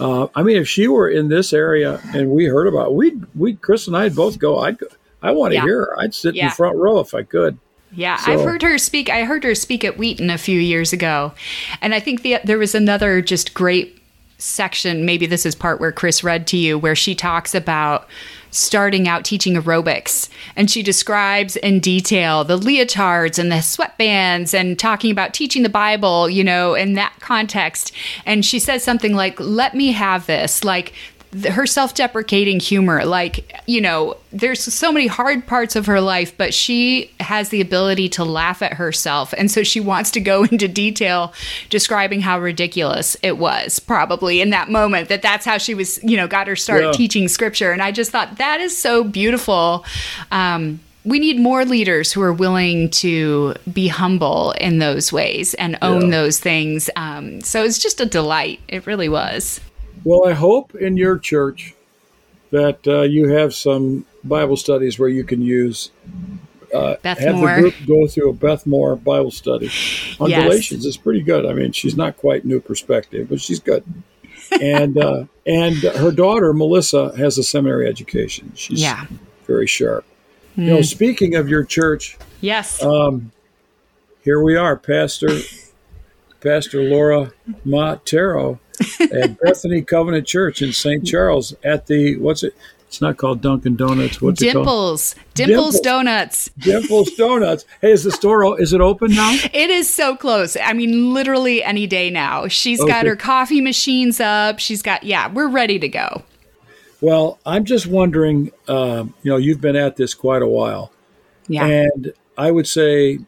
uh, 0.00 0.28
I 0.34 0.42
mean, 0.42 0.56
if 0.56 0.68
she 0.68 0.88
were 0.88 1.08
in 1.08 1.28
this 1.28 1.52
area 1.52 2.00
and 2.14 2.30
we 2.30 2.46
heard 2.46 2.66
about, 2.66 2.94
we 2.94 3.18
we 3.34 3.54
Chris 3.54 3.86
and 3.86 3.96
I'd 3.96 4.14
both 4.14 4.38
go. 4.38 4.58
I'd 4.58 4.78
I 5.22 5.32
want 5.32 5.52
to 5.52 5.56
yeah. 5.56 5.64
hear 5.64 5.78
her. 5.86 6.00
I'd 6.00 6.14
sit 6.14 6.34
yeah. 6.34 6.44
in 6.44 6.48
the 6.50 6.54
front 6.54 6.76
row 6.76 7.00
if 7.00 7.14
I 7.14 7.22
could. 7.22 7.58
Yeah, 7.92 8.16
so. 8.16 8.32
I've 8.32 8.40
heard 8.40 8.62
her 8.62 8.76
speak. 8.78 9.08
I 9.08 9.24
heard 9.24 9.44
her 9.44 9.54
speak 9.54 9.82
at 9.82 9.96
Wheaton 9.96 10.30
a 10.30 10.38
few 10.38 10.60
years 10.60 10.92
ago, 10.92 11.32
and 11.80 11.94
I 11.94 12.00
think 12.00 12.22
the, 12.22 12.38
there 12.44 12.58
was 12.58 12.74
another 12.74 13.22
just 13.22 13.54
great 13.54 14.00
section. 14.36 15.04
Maybe 15.04 15.26
this 15.26 15.46
is 15.46 15.54
part 15.54 15.80
where 15.80 15.92
Chris 15.92 16.22
read 16.22 16.46
to 16.48 16.56
you, 16.56 16.78
where 16.78 16.94
she 16.94 17.14
talks 17.14 17.54
about 17.54 18.08
starting 18.50 19.06
out 19.08 19.24
teaching 19.24 19.54
aerobics. 19.54 20.28
And 20.56 20.70
she 20.70 20.82
describes 20.82 21.56
in 21.56 21.80
detail 21.80 22.44
the 22.44 22.58
leotards 22.58 23.38
and 23.38 23.50
the 23.50 23.56
sweatbands 23.56 24.54
and 24.54 24.78
talking 24.78 25.10
about 25.10 25.34
teaching 25.34 25.62
the 25.62 25.68
Bible, 25.68 26.28
you 26.28 26.44
know, 26.44 26.74
in 26.74 26.94
that 26.94 27.14
context. 27.20 27.92
And 28.24 28.44
she 28.44 28.58
says 28.58 28.82
something 28.82 29.14
like, 29.14 29.38
let 29.38 29.74
me 29.74 29.92
have 29.92 30.26
this. 30.26 30.64
Like, 30.64 30.92
her 31.50 31.66
self-deprecating 31.66 32.58
humor 32.58 33.04
like 33.04 33.62
you 33.66 33.82
know 33.82 34.16
there's 34.32 34.60
so 34.60 34.90
many 34.90 35.06
hard 35.06 35.46
parts 35.46 35.76
of 35.76 35.84
her 35.84 36.00
life 36.00 36.34
but 36.38 36.54
she 36.54 37.10
has 37.20 37.50
the 37.50 37.60
ability 37.60 38.08
to 38.08 38.24
laugh 38.24 38.62
at 38.62 38.72
herself 38.74 39.34
and 39.36 39.50
so 39.50 39.62
she 39.62 39.78
wants 39.78 40.10
to 40.10 40.20
go 40.20 40.44
into 40.50 40.66
detail 40.66 41.32
describing 41.68 42.22
how 42.22 42.40
ridiculous 42.40 43.14
it 43.22 43.36
was 43.36 43.78
probably 43.78 44.40
in 44.40 44.50
that 44.50 44.70
moment 44.70 45.10
that 45.10 45.20
that's 45.20 45.44
how 45.44 45.58
she 45.58 45.74
was 45.74 46.02
you 46.02 46.16
know 46.16 46.26
got 46.26 46.46
her 46.46 46.56
start 46.56 46.82
yeah. 46.82 46.92
teaching 46.92 47.28
scripture 47.28 47.72
and 47.72 47.82
i 47.82 47.92
just 47.92 48.10
thought 48.10 48.38
that 48.38 48.60
is 48.60 48.76
so 48.76 49.04
beautiful 49.04 49.84
um, 50.30 50.80
we 51.04 51.18
need 51.18 51.40
more 51.40 51.64
leaders 51.64 52.12
who 52.12 52.20
are 52.20 52.32
willing 52.32 52.90
to 52.90 53.54
be 53.72 53.88
humble 53.88 54.52
in 54.52 54.78
those 54.78 55.12
ways 55.12 55.54
and 55.54 55.78
own 55.80 56.02
yeah. 56.02 56.10
those 56.10 56.38
things. 56.38 56.90
Um, 56.96 57.40
so 57.40 57.64
it's 57.64 57.78
just 57.78 58.00
a 58.00 58.04
delight. 58.04 58.60
It 58.68 58.86
really 58.86 59.08
was. 59.08 59.60
Well, 60.04 60.26
I 60.28 60.32
hope 60.32 60.74
in 60.74 60.96
your 60.96 61.18
church 61.18 61.74
that 62.50 62.86
uh, 62.86 63.02
you 63.02 63.28
have 63.28 63.54
some 63.54 64.06
Bible 64.24 64.56
studies 64.56 64.98
where 64.98 65.08
you 65.08 65.24
can 65.24 65.42
use 65.42 65.90
uh, 66.74 66.96
Beth 67.02 67.18
have 67.18 67.36
Moore. 67.36 67.54
the 67.54 67.60
group 67.60 67.74
go 67.86 68.06
through 68.06 68.30
a 68.30 68.32
Beth 68.32 68.66
Moore 68.66 68.96
Bible 68.96 69.30
study 69.30 69.70
on 70.20 70.30
yes. 70.30 70.42
Galatians. 70.44 70.86
It's 70.86 70.96
pretty 70.96 71.22
good. 71.22 71.46
I 71.46 71.52
mean, 71.52 71.72
she's 71.72 71.96
not 71.96 72.16
quite 72.16 72.44
new 72.44 72.60
perspective, 72.60 73.28
but 73.28 73.40
she's 73.40 73.60
good. 73.60 73.84
and 74.62 74.96
uh, 74.96 75.24
and 75.46 75.76
her 75.76 76.10
daughter 76.10 76.52
Melissa 76.52 77.14
has 77.16 77.36
a 77.38 77.42
seminary 77.42 77.86
education. 77.86 78.52
She's 78.54 78.80
Yeah. 78.82 79.06
very 79.46 79.66
sharp. 79.66 80.04
You 80.56 80.64
know, 80.66 80.82
speaking 80.82 81.36
of 81.36 81.48
your 81.48 81.62
church, 81.64 82.18
Yes. 82.40 82.82
um, 82.82 83.30
here 84.24 84.42
we 84.42 84.56
are, 84.56 84.76
Pastor 84.76 85.28
Pastor 86.40 86.82
Laura 86.82 87.32
Montero 87.64 88.58
at 89.00 89.38
Bethany 89.40 89.82
Covenant 89.82 90.26
Church 90.26 90.62
in 90.62 90.72
St. 90.72 91.06
Charles 91.06 91.54
at 91.64 91.86
the 91.86 92.16
what's 92.16 92.42
it? 92.42 92.54
It's 92.86 93.02
not 93.02 93.18
called 93.18 93.42
Dunkin' 93.42 93.76
Donuts. 93.76 94.22
What's 94.22 94.40
it 94.40 94.54
called? 94.54 94.64
Dimples. 94.64 95.14
Dimples 95.34 95.74
Dimples. 95.74 95.80
Donuts. 95.80 96.50
Dimples 96.58 97.10
Donuts. 97.16 97.66
Hey, 97.82 97.92
is 97.92 98.02
the 98.02 98.10
store 98.10 98.58
is 98.58 98.72
it 98.72 98.80
open 98.80 99.10
now? 99.14 99.36
It 99.52 99.68
is 99.68 99.90
so 99.92 100.16
close. 100.16 100.56
I 100.56 100.72
mean, 100.72 101.12
literally 101.12 101.62
any 101.62 101.86
day 101.86 102.08
now. 102.08 102.48
She's 102.48 102.82
got 102.82 103.04
her 103.04 103.14
coffee 103.14 103.60
machines 103.60 104.20
up. 104.20 104.58
She's 104.58 104.80
got, 104.80 105.04
yeah, 105.04 105.30
we're 105.30 105.48
ready 105.48 105.78
to 105.78 105.88
go. 105.88 106.22
Well, 107.02 107.38
I'm 107.44 107.66
just 107.66 107.86
wondering. 107.86 108.52
Um, 108.68 109.12
you 109.22 109.30
know, 109.32 109.36
you've 109.36 109.60
been 109.60 109.76
at 109.76 109.96
this 109.96 110.14
quite 110.14 110.40
a 110.42 110.48
while, 110.48 110.90
Yeah. 111.46 111.66
and 111.66 112.12
I 112.38 112.50
would 112.50 112.66
say 112.66 113.18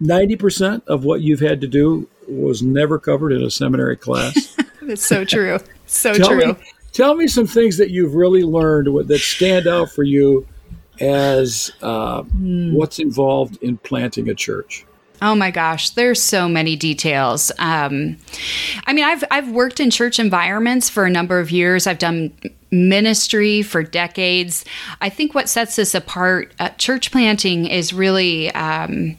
ninety 0.00 0.36
percent 0.36 0.84
of 0.86 1.04
what 1.04 1.20
you've 1.20 1.40
had 1.40 1.60
to 1.60 1.68
do 1.68 2.08
was 2.26 2.62
never 2.62 2.98
covered 2.98 3.32
in 3.32 3.42
a 3.42 3.50
seminary 3.50 3.96
class. 3.96 4.56
That's 4.90 5.06
so 5.06 5.24
true. 5.24 5.58
So 5.86 6.14
tell 6.14 6.28
true. 6.28 6.46
me, 6.46 6.54
tell 6.92 7.14
me 7.14 7.26
some 7.28 7.46
things 7.46 7.76
that 7.76 7.90
you've 7.90 8.14
really 8.14 8.42
learned 8.42 9.08
that 9.08 9.18
stand 9.20 9.66
out 9.66 9.90
for 9.90 10.02
you 10.02 10.46
as 11.00 11.70
uh, 11.82 12.22
Hmm. 12.22 12.74
what's 12.74 12.98
involved 12.98 13.56
in 13.62 13.76
planting 13.78 14.28
a 14.28 14.34
church. 14.34 14.84
Oh 15.22 15.34
my 15.34 15.50
gosh, 15.50 15.90
there's 15.90 16.20
so 16.20 16.48
many 16.48 16.76
details. 16.76 17.52
Um, 17.58 18.16
I 18.86 18.92
mean, 18.92 19.04
I've 19.04 19.22
I've 19.30 19.50
worked 19.50 19.78
in 19.78 19.90
church 19.90 20.18
environments 20.18 20.88
for 20.88 21.04
a 21.04 21.10
number 21.10 21.38
of 21.38 21.50
years. 21.50 21.86
I've 21.86 21.98
done 21.98 22.32
ministry 22.70 23.62
for 23.62 23.82
decades. 23.82 24.64
I 25.00 25.08
think 25.10 25.34
what 25.34 25.48
sets 25.48 25.78
us 25.78 25.94
apart, 25.94 26.52
uh, 26.58 26.70
church 26.70 27.10
planting, 27.12 27.66
is 27.66 27.92
really. 27.92 28.50
Um, 28.54 29.16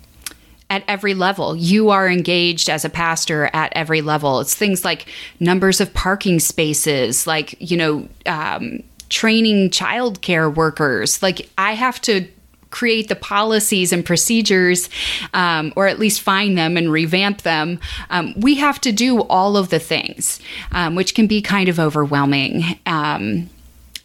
at 0.72 0.86
every 0.88 1.14
level. 1.14 1.54
You 1.54 1.90
are 1.90 2.10
engaged 2.10 2.70
as 2.70 2.86
a 2.86 2.90
pastor 2.90 3.50
at 3.52 3.74
every 3.76 4.02
level. 4.02 4.40
It's 4.40 4.56
things 4.56 4.86
like 4.86 5.06
numbers 5.40 5.82
of 5.82 5.94
parking 5.94 6.40
spaces, 6.40 7.28
like, 7.28 7.56
you 7.60 7.76
know, 7.76 8.08
um, 8.26 8.82
training 9.10 9.70
childcare 9.70 10.54
workers. 10.56 11.22
Like, 11.22 11.50
I 11.58 11.74
have 11.74 12.00
to 12.04 12.26
create 12.70 13.10
the 13.10 13.18
policies 13.18 13.92
and 13.92 14.06
procedures, 14.06 14.90
um, 15.34 15.74
or 15.76 15.88
at 15.88 16.00
least 16.00 16.22
find 16.22 16.58
them 16.58 16.78
and 16.78 16.90
revamp 16.90 17.42
them. 17.42 17.78
Um, 18.10 18.34
we 18.38 18.56
have 18.56 18.80
to 18.80 18.94
do 18.94 19.24
all 19.24 19.58
of 19.58 19.72
the 19.72 19.80
things, 19.80 20.40
um, 20.72 20.96
which 20.96 21.14
can 21.14 21.28
be 21.28 21.42
kind 21.42 21.68
of 21.68 21.82
overwhelming. 21.82 22.64
Um, 22.86 23.50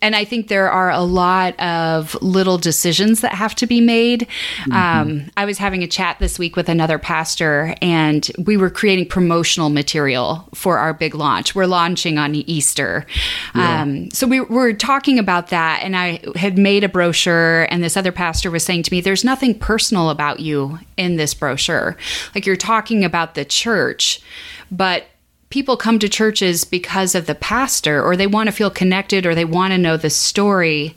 and 0.03 0.15
I 0.15 0.25
think 0.25 0.49
there 0.49 0.71
are 0.71 0.91
a 0.91 1.01
lot 1.01 1.59
of 1.61 2.21
little 2.23 2.59
decisions 2.59 3.21
that 3.23 3.35
have 3.35 3.55
to 3.57 3.67
be 3.67 3.81
made. 3.81 4.27
Um, 4.71 5.31
I 5.37 5.45
was 5.45 5.59
having 5.59 5.83
a 5.83 5.87
chat 5.87 6.19
this 6.19 6.39
week 6.39 6.57
with 6.57 6.69
another 6.69 6.99
pastor, 6.99 7.75
and 7.81 8.29
we 8.39 8.57
were 8.57 8.71
creating 8.71 9.09
promotional 9.09 9.71
material 9.71 10.49
for 10.55 10.79
our 10.79 10.93
big 10.93 11.15
launch. 11.15 11.55
We're 11.55 11.67
launching 11.67 12.19
on 12.19 12.35
Easter. 12.35 13.07
Um, 13.55 14.11
so 14.11 14.27
we 14.27 14.41
were 14.41 14.73
talking 14.73 15.19
about 15.19 15.49
that, 15.49 15.81
and 15.83 15.97
I 15.97 16.21
had 16.37 16.59
made 16.59 16.85
a 16.85 16.89
brochure, 16.89 17.63
and 17.71 17.83
this 17.83 17.97
other 17.97 18.13
pastor 18.13 18.51
was 18.51 18.65
saying 18.65 18.83
to 18.85 18.93
me, 18.93 19.01
There's 19.01 19.25
nothing 19.25 19.59
personal 19.59 20.11
about 20.11 20.41
you 20.41 20.79
in 20.97 21.17
this 21.17 21.35
brochure. 21.35 21.97
Like 22.35 22.47
you're 22.47 22.57
talking 22.57 23.05
about 23.05 23.35
the 23.35 23.45
church, 23.45 24.21
but 24.71 25.05
people 25.51 25.77
come 25.77 25.99
to 26.01 26.09
churches 26.09 26.65
because 26.65 27.15
of 27.15 27.27
the 27.27 27.35
pastor 27.35 28.03
or 28.03 28.17
they 28.17 28.27
want 28.27 28.49
to 28.49 28.53
feel 28.53 28.71
connected 28.71 29.25
or 29.27 29.35
they 29.35 29.45
want 29.45 29.73
to 29.73 29.79
know 29.79 29.97
the 29.97 30.11
story. 30.11 30.95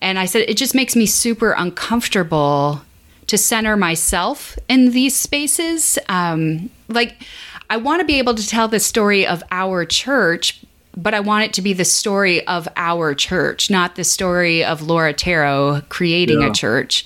And 0.00 0.18
I 0.18 0.26
said, 0.26 0.42
it 0.48 0.56
just 0.56 0.74
makes 0.74 0.96
me 0.96 1.06
super 1.06 1.52
uncomfortable 1.52 2.82
to 3.28 3.38
center 3.38 3.76
myself 3.76 4.58
in 4.68 4.90
these 4.90 5.16
spaces. 5.16 5.98
Um, 6.08 6.70
like, 6.88 7.22
I 7.70 7.76
want 7.76 8.00
to 8.00 8.04
be 8.06 8.18
able 8.18 8.34
to 8.34 8.46
tell 8.46 8.68
the 8.68 8.80
story 8.80 9.26
of 9.26 9.42
our 9.50 9.84
church. 9.84 10.60
But 10.98 11.12
I 11.12 11.20
want 11.20 11.44
it 11.44 11.52
to 11.54 11.60
be 11.62 11.74
the 11.74 11.84
story 11.84 12.46
of 12.46 12.66
our 12.74 13.14
church, 13.14 13.68
not 13.68 13.96
the 13.96 14.04
story 14.04 14.64
of 14.64 14.80
Laura 14.80 15.12
Tarro 15.12 15.86
creating 15.90 16.40
Yeah. 16.40 16.48
a 16.48 16.52
church. 16.54 17.04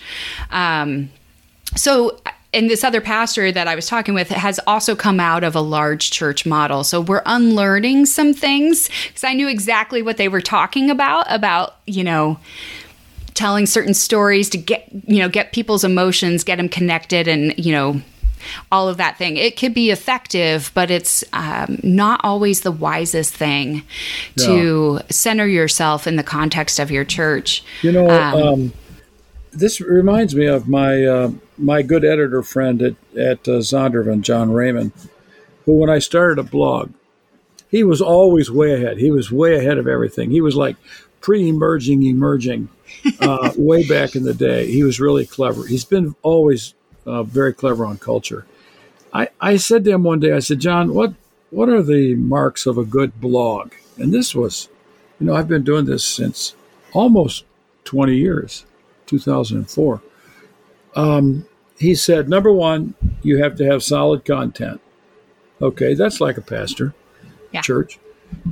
Um, 0.52 1.10
so 1.74 2.20
and 2.52 2.68
this 2.68 2.82
other 2.82 3.00
pastor 3.00 3.52
that 3.52 3.68
I 3.68 3.74
was 3.74 3.86
talking 3.86 4.14
with 4.14 4.28
has 4.28 4.58
also 4.66 4.96
come 4.96 5.20
out 5.20 5.44
of 5.44 5.54
a 5.54 5.60
large 5.60 6.10
church 6.10 6.44
model. 6.44 6.82
So 6.84 7.00
we're 7.00 7.22
unlearning 7.26 8.06
some 8.06 8.34
things 8.34 8.88
because 9.06 9.24
I 9.24 9.34
knew 9.34 9.48
exactly 9.48 10.02
what 10.02 10.16
they 10.16 10.28
were 10.28 10.40
talking 10.40 10.90
about 10.90 11.26
about, 11.28 11.76
you 11.86 12.02
know, 12.02 12.38
telling 13.34 13.66
certain 13.66 13.94
stories 13.94 14.50
to 14.50 14.58
get, 14.58 14.88
you 15.06 15.18
know, 15.18 15.28
get 15.28 15.52
people's 15.52 15.84
emotions, 15.84 16.44
get 16.44 16.56
them 16.56 16.68
connected 16.68 17.28
and, 17.28 17.56
you 17.58 17.72
know, 17.72 18.02
all 18.72 18.88
of 18.88 18.96
that 18.96 19.16
thing. 19.16 19.36
It 19.36 19.56
could 19.56 19.74
be 19.74 19.90
effective, 19.90 20.70
but 20.74 20.90
it's 20.90 21.22
um, 21.32 21.78
not 21.82 22.20
always 22.24 22.62
the 22.62 22.72
wisest 22.72 23.34
thing 23.34 23.82
to 24.38 25.00
center 25.10 25.46
yourself 25.46 26.06
in 26.06 26.16
the 26.16 26.22
context 26.22 26.78
of 26.78 26.90
your 26.90 27.04
church. 27.04 27.62
You 27.82 27.92
know, 27.92 28.08
Um, 28.08 28.42
um, 28.42 28.72
this 29.52 29.80
reminds 29.80 30.34
me 30.34 30.46
of 30.46 30.68
my 30.68 31.04
uh, 31.04 31.30
my 31.58 31.82
good 31.82 32.04
editor 32.04 32.42
friend 32.42 32.82
at 32.82 32.94
at 33.16 33.48
uh, 33.48 33.60
Zondervan, 33.60 34.22
John 34.22 34.52
Raymond, 34.52 34.92
who 35.64 35.74
when 35.74 35.90
I 35.90 35.98
started 35.98 36.38
a 36.38 36.48
blog, 36.48 36.92
he 37.70 37.84
was 37.84 38.00
always 38.00 38.50
way 38.50 38.74
ahead. 38.74 38.98
He 38.98 39.10
was 39.10 39.30
way 39.30 39.56
ahead 39.56 39.78
of 39.78 39.86
everything. 39.86 40.30
He 40.30 40.40
was 40.40 40.56
like 40.56 40.76
pre-emerging, 41.20 42.02
emerging, 42.02 42.68
uh, 43.20 43.52
way 43.56 43.86
back 43.86 44.14
in 44.16 44.24
the 44.24 44.34
day. 44.34 44.70
He 44.70 44.82
was 44.82 45.00
really 45.00 45.26
clever. 45.26 45.66
He's 45.66 45.84
been 45.84 46.14
always 46.22 46.74
uh, 47.06 47.22
very 47.22 47.52
clever 47.52 47.84
on 47.84 47.98
culture. 47.98 48.46
I, 49.12 49.28
I 49.40 49.56
said 49.56 49.84
to 49.84 49.90
him 49.92 50.04
one 50.04 50.20
day, 50.20 50.32
I 50.32 50.38
said, 50.38 50.60
John, 50.60 50.94
what 50.94 51.14
what 51.50 51.68
are 51.68 51.82
the 51.82 52.14
marks 52.14 52.64
of 52.66 52.78
a 52.78 52.84
good 52.84 53.20
blog? 53.20 53.72
And 53.96 54.14
this 54.14 54.34
was, 54.34 54.68
you 55.18 55.26
know, 55.26 55.34
I've 55.34 55.48
been 55.48 55.64
doing 55.64 55.84
this 55.84 56.04
since 56.04 56.54
almost 56.92 57.44
20 57.84 58.14
years, 58.14 58.64
2004. 59.10 60.00
Um, 60.94 61.46
he 61.78 61.94
said, 61.94 62.28
number 62.28 62.52
one, 62.52 62.94
you 63.22 63.42
have 63.42 63.56
to 63.56 63.64
have 63.66 63.82
solid 63.82 64.24
content. 64.24 64.80
Okay, 65.60 65.94
that's 65.94 66.20
like 66.20 66.36
a 66.36 66.42
pastor, 66.42 66.94
Yeah. 67.52 67.60
church. 67.60 67.98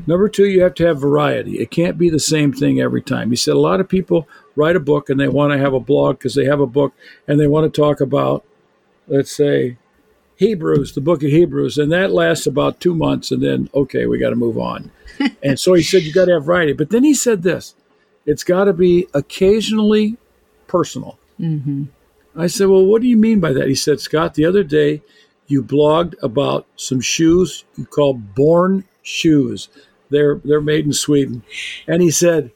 Number 0.06 0.28
two, 0.28 0.46
you 0.46 0.62
have 0.62 0.74
to 0.74 0.86
have 0.86 1.00
variety. 1.00 1.60
It 1.60 1.70
can't 1.70 1.96
be 1.96 2.10
the 2.10 2.18
same 2.18 2.52
thing 2.52 2.80
every 2.80 3.00
time. 3.00 3.30
He 3.30 3.36
said 3.36 3.54
a 3.54 3.60
lot 3.60 3.80
of 3.80 3.88
people 3.88 4.28
write 4.56 4.76
a 4.76 4.80
book 4.80 5.08
and 5.08 5.20
they 5.20 5.28
want 5.28 5.52
to 5.52 5.58
have 5.58 5.72
a 5.72 5.80
blog 5.80 6.18
because 6.18 6.34
they 6.34 6.46
have 6.46 6.60
a 6.60 6.66
book 6.66 6.92
and 7.28 7.38
they 7.38 7.46
want 7.46 7.72
to 7.72 7.80
talk 7.80 8.00
about, 8.00 8.44
let's 9.06 9.34
say, 9.34 9.76
Hebrews, 10.36 10.94
the 10.94 11.00
book 11.00 11.22
of 11.24 11.30
Hebrews, 11.30 11.78
and 11.78 11.90
that 11.90 12.12
lasts 12.12 12.46
about 12.46 12.78
two 12.80 12.94
months, 12.94 13.32
and 13.32 13.42
then 13.42 13.68
okay, 13.74 14.06
we 14.06 14.18
got 14.18 14.30
to 14.30 14.36
move 14.36 14.56
on. 14.56 14.92
and 15.42 15.58
so 15.58 15.74
he 15.74 15.82
said 15.82 16.04
you 16.04 16.12
got 16.12 16.26
to 16.26 16.34
have 16.34 16.44
variety. 16.44 16.72
But 16.74 16.90
then 16.90 17.02
he 17.02 17.12
said 17.12 17.42
this: 17.42 17.74
it's 18.24 18.44
got 18.44 18.64
to 18.64 18.72
be 18.72 19.08
occasionally 19.14 20.16
personal. 20.68 21.18
I 22.36 22.46
said, 22.46 22.68
well, 22.68 22.84
what 22.84 23.02
do 23.02 23.08
you 23.08 23.16
mean 23.16 23.40
by 23.40 23.52
that? 23.52 23.68
He 23.68 23.74
said, 23.74 24.00
Scot, 24.00 24.34
the 24.34 24.44
other 24.44 24.62
day 24.62 25.02
you 25.48 25.62
blogged 25.62 26.14
about 26.22 26.66
some 26.76 27.00
shoes 27.00 27.64
you 27.76 27.86
call 27.86 28.14
Born 28.14 28.84
shoes. 29.02 29.68
They're 30.10 30.36
they're 30.44 30.60
made 30.60 30.84
in 30.86 30.92
Sweden, 30.92 31.42
and 31.86 32.00
he 32.02 32.10
said, 32.10 32.50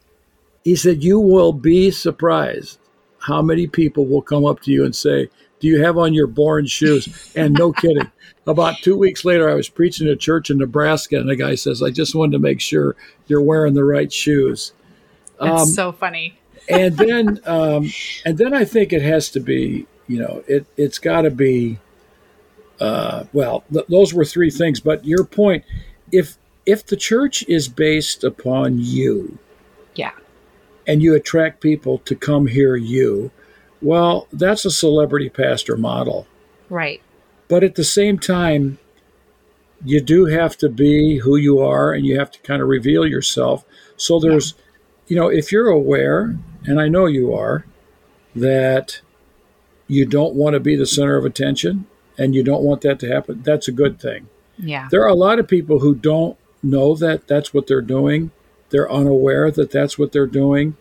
he 0.65 0.75
said 0.77 1.03
you 1.05 1.19
will 1.21 1.53
be 1.53 1.91
surprised 1.91 2.79
how 3.19 3.43
many 3.43 3.67
people 3.67 4.07
will 4.07 4.23
come 4.23 4.45
up 4.47 4.61
to 4.63 4.71
you 4.71 4.85
and 4.85 4.95
say, 4.97 5.29
"Do 5.61 5.69
you 5.69 5.83
have 5.83 5.99
on 5.99 6.15
your 6.15 6.27
Born 6.27 6.67
shoes?" 6.67 7.33
And 7.37 7.55
no 7.59 7.73
kidding. 7.83 8.11
About 8.47 8.77
two 8.83 8.97
weeks 8.97 9.25
later, 9.25 9.49
I 9.51 9.55
was 9.55 9.69
preaching 9.69 10.07
at 10.09 10.15
a 10.15 10.17
church 10.17 10.51
in 10.51 10.59
Nebraska, 10.59 11.17
and 11.19 11.29
the 11.29 11.37
guy 11.37 11.55
says, 11.57 11.83
"I 11.83 11.91
just 11.91 12.15
wanted 12.15 12.33
to 12.33 12.39
make 12.39 12.61
sure 12.61 12.97
you're 13.27 13.43
wearing 13.43 13.75
the 13.75 13.85
right 13.85 14.13
shoes." 14.13 14.73
It's 15.41 15.63
Um, 15.63 15.69
so 15.69 15.93
funny. 15.93 16.39
And 16.69 16.97
then 16.97 17.41
um, 17.45 17.91
and 18.25 18.39
then 18.39 18.55
I 18.55 18.65
think 18.65 18.93
it 18.93 19.03
has 19.03 19.29
to 19.31 19.41
be 19.41 19.87
you 20.09 20.19
know 20.19 20.43
it 20.47 20.67
it's 20.77 20.99
got 20.99 21.23
to 21.23 21.31
be 21.31 21.79
uh, 22.81 23.25
well 23.33 23.65
th- 23.73 23.87
those 23.89 24.13
were 24.15 24.25
three 24.25 24.51
things 24.51 24.81
but 24.81 25.05
your 25.05 25.25
point 25.25 25.65
if 26.11 26.37
if 26.67 26.87
the 26.87 26.97
church 26.97 27.43
is 27.49 27.69
based 27.69 28.23
upon 28.25 28.79
you 28.79 29.39
Yeah. 29.95 30.13
and 30.87 31.03
you 31.03 31.15
attract 31.15 31.61
people 31.61 31.99
to 31.99 32.15
come 32.15 32.47
hear 32.47 32.77
you 32.77 33.31
well 33.81 34.27
that's 34.33 34.65
a 34.65 34.71
celebrity 34.71 35.29
pastor 35.29 35.77
model 35.77 36.27
Right. 36.69 37.01
but 37.49 37.63
at 37.63 37.75
the 37.77 37.85
same 37.85 38.19
time 38.19 38.79
you 39.85 40.01
do 40.01 40.27
have 40.27 40.57
to 40.59 40.69
be 40.69 41.19
who 41.19 41.37
you 41.37 41.59
are 41.61 41.93
and 41.93 42.05
you 42.07 42.19
have 42.19 42.31
to 42.33 42.41
kind 42.41 42.63
of 42.63 42.69
reveal 42.69 43.07
yourself 43.07 43.65
so 43.97 44.19
there's 44.19 44.55
you 45.09 45.17
know 45.17 45.29
if 45.29 45.53
you're 45.53 45.69
aware 45.69 46.37
and 46.67 46.81
i 46.81 46.89
know 46.89 47.07
you 47.07 47.33
are 47.35 47.65
that 48.35 49.01
you 49.89 50.07
don't 50.07 50.35
want 50.35 50.55
to 50.55 50.61
be 50.61 50.77
the 50.77 50.87
center 50.87 51.17
of 51.17 51.25
attention 51.25 51.87
and 52.19 52.35
you 52.35 52.43
don't 52.43 52.63
want 52.63 52.81
that 52.83 52.99
to 52.99 53.09
happen 53.09 53.43
that's 53.43 53.69
a 53.69 53.73
good 53.73 54.01
thing 54.01 54.29
Yeah. 54.59 54.89
there 54.91 55.03
are 55.03 55.09
a 55.09 55.15
lot 55.15 55.39
of 55.39 55.49
people 55.49 55.81
who 55.81 55.95
don't 55.95 56.37
know 56.63 56.95
that 56.97 57.27
that's 57.27 57.53
what 57.53 57.67
they're 57.67 57.81
doing. 57.83 58.31
They're 58.71 58.91
unaware 58.91 59.51
that 59.51 59.73
that's 59.73 59.99
what 59.99 60.13
they're 60.13 60.29
doing, 60.29 60.77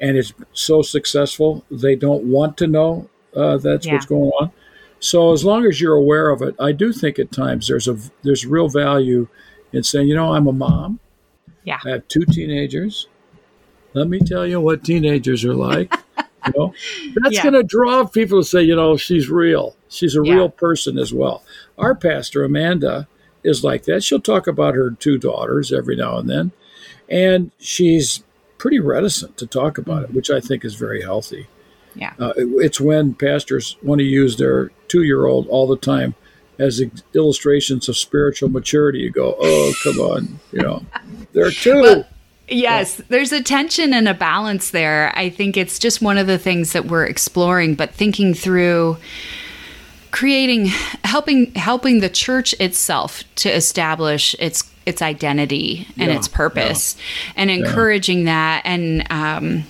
and 0.00 0.16
it's 0.16 0.32
so 0.54 0.80
successful. 0.80 1.62
They 1.70 1.94
don't 1.94 2.24
want 2.24 2.56
to 2.56 2.66
know 2.66 3.10
uh, 3.36 3.58
that's 3.58 3.84
Yeah. 3.86 3.92
what's 3.92 4.06
going 4.06 4.30
on. 4.40 4.50
So 4.98 5.32
as 5.34 5.44
long 5.44 5.66
as 5.66 5.78
you're 5.78 5.94
aware 5.94 6.30
of 6.30 6.40
it, 6.40 6.54
I 6.58 6.72
do 6.72 6.90
think 6.90 7.18
at 7.18 7.30
times 7.30 7.68
there's 7.68 7.86
a 7.86 7.98
there's 8.22 8.46
real 8.46 8.68
value 8.70 9.28
in 9.74 9.82
saying, 9.82 10.08
you 10.08 10.14
know, 10.14 10.32
I'm 10.32 10.46
a 10.46 10.52
mom. 10.52 11.00
Yeah. 11.64 11.80
I 11.84 11.90
have 11.90 12.08
two 12.08 12.24
teenagers. 12.24 13.06
Let 13.96 14.08
me 14.08 14.18
tell 14.20 14.46
you 14.46 14.60
what 14.60 14.84
teenagers 14.84 15.42
are 15.44 15.54
like. 15.54 15.90
you 16.46 16.52
know, 16.56 16.74
that's 17.16 17.36
Yeah. 17.36 17.42
going 17.44 17.54
to 17.54 17.62
draw 17.62 18.04
people 18.06 18.40
to 18.42 18.46
say, 18.46 18.62
you 18.62 18.76
know, 18.76 18.96
she's 18.98 19.30
real. 19.30 19.74
She's 19.88 20.14
a 20.14 20.22
Yeah. 20.22 20.34
real 20.34 20.48
person 20.50 20.98
as 20.98 21.12
well. 21.14 21.42
Our 21.78 21.94
pastor 21.94 22.44
Amanda 22.44 23.08
is 23.42 23.64
like 23.64 23.84
that. 23.84 24.04
She'll 24.04 24.20
talk 24.20 24.46
about 24.46 24.74
her 24.74 24.90
two 24.90 25.16
daughters 25.18 25.72
every 25.72 25.96
now 25.96 26.18
and 26.18 26.28
then, 26.28 26.52
and 27.08 27.52
she's 27.58 28.22
pretty 28.58 28.80
reticent 28.80 29.36
to 29.38 29.46
talk 29.46 29.78
about 29.78 30.02
it, 30.04 30.12
which 30.12 30.30
I 30.30 30.40
think 30.40 30.64
is 30.64 30.74
very 30.74 31.02
healthy. 31.02 31.46
Yeah. 31.94 32.12
Uh, 32.18 32.32
it- 32.36 32.48
it's 32.64 32.80
when 32.80 33.14
pastors 33.14 33.76
want 33.82 34.00
to 34.00 34.04
use 34.04 34.36
their 34.36 34.70
two-year-old 34.88 35.46
all 35.48 35.66
the 35.66 35.76
time 35.78 36.14
as 36.58 36.82
illustrations 37.14 37.88
of 37.88 37.96
spiritual 37.96 38.48
maturity. 38.50 38.98
You 39.00 39.10
go, 39.10 39.36
oh, 39.40 39.72
come 39.82 40.00
on, 40.00 40.38
you 40.52 40.60
know, 40.62 40.84
they're 41.32 41.50
two. 41.50 41.80
Well, 41.80 42.06
Yes, 42.48 43.00
there's 43.08 43.32
a 43.32 43.42
tension 43.42 43.92
and 43.92 44.08
a 44.08 44.14
balance 44.14 44.70
there. 44.70 45.12
I 45.16 45.30
think 45.30 45.56
it's 45.56 45.78
just 45.78 46.00
one 46.00 46.16
of 46.16 46.26
the 46.26 46.38
things 46.38 46.72
that 46.72 46.86
we're 46.86 47.06
exploring, 47.06 47.74
but 47.74 47.92
thinking 47.92 48.34
through 48.34 48.98
creating 50.12 50.66
helping 51.04 51.52
helping 51.54 52.00
the 52.00 52.08
church 52.08 52.54
itself 52.60 53.22
to 53.34 53.50
establish 53.54 54.34
its 54.38 54.70
its 54.86 55.02
identity 55.02 55.86
and 55.98 56.10
Yeah, 56.10 56.16
its 56.16 56.28
purpose 56.28 56.96
and 57.34 57.50
encouraging 57.50 58.24
that 58.24 58.62
and 58.64 59.06
um 59.10 59.64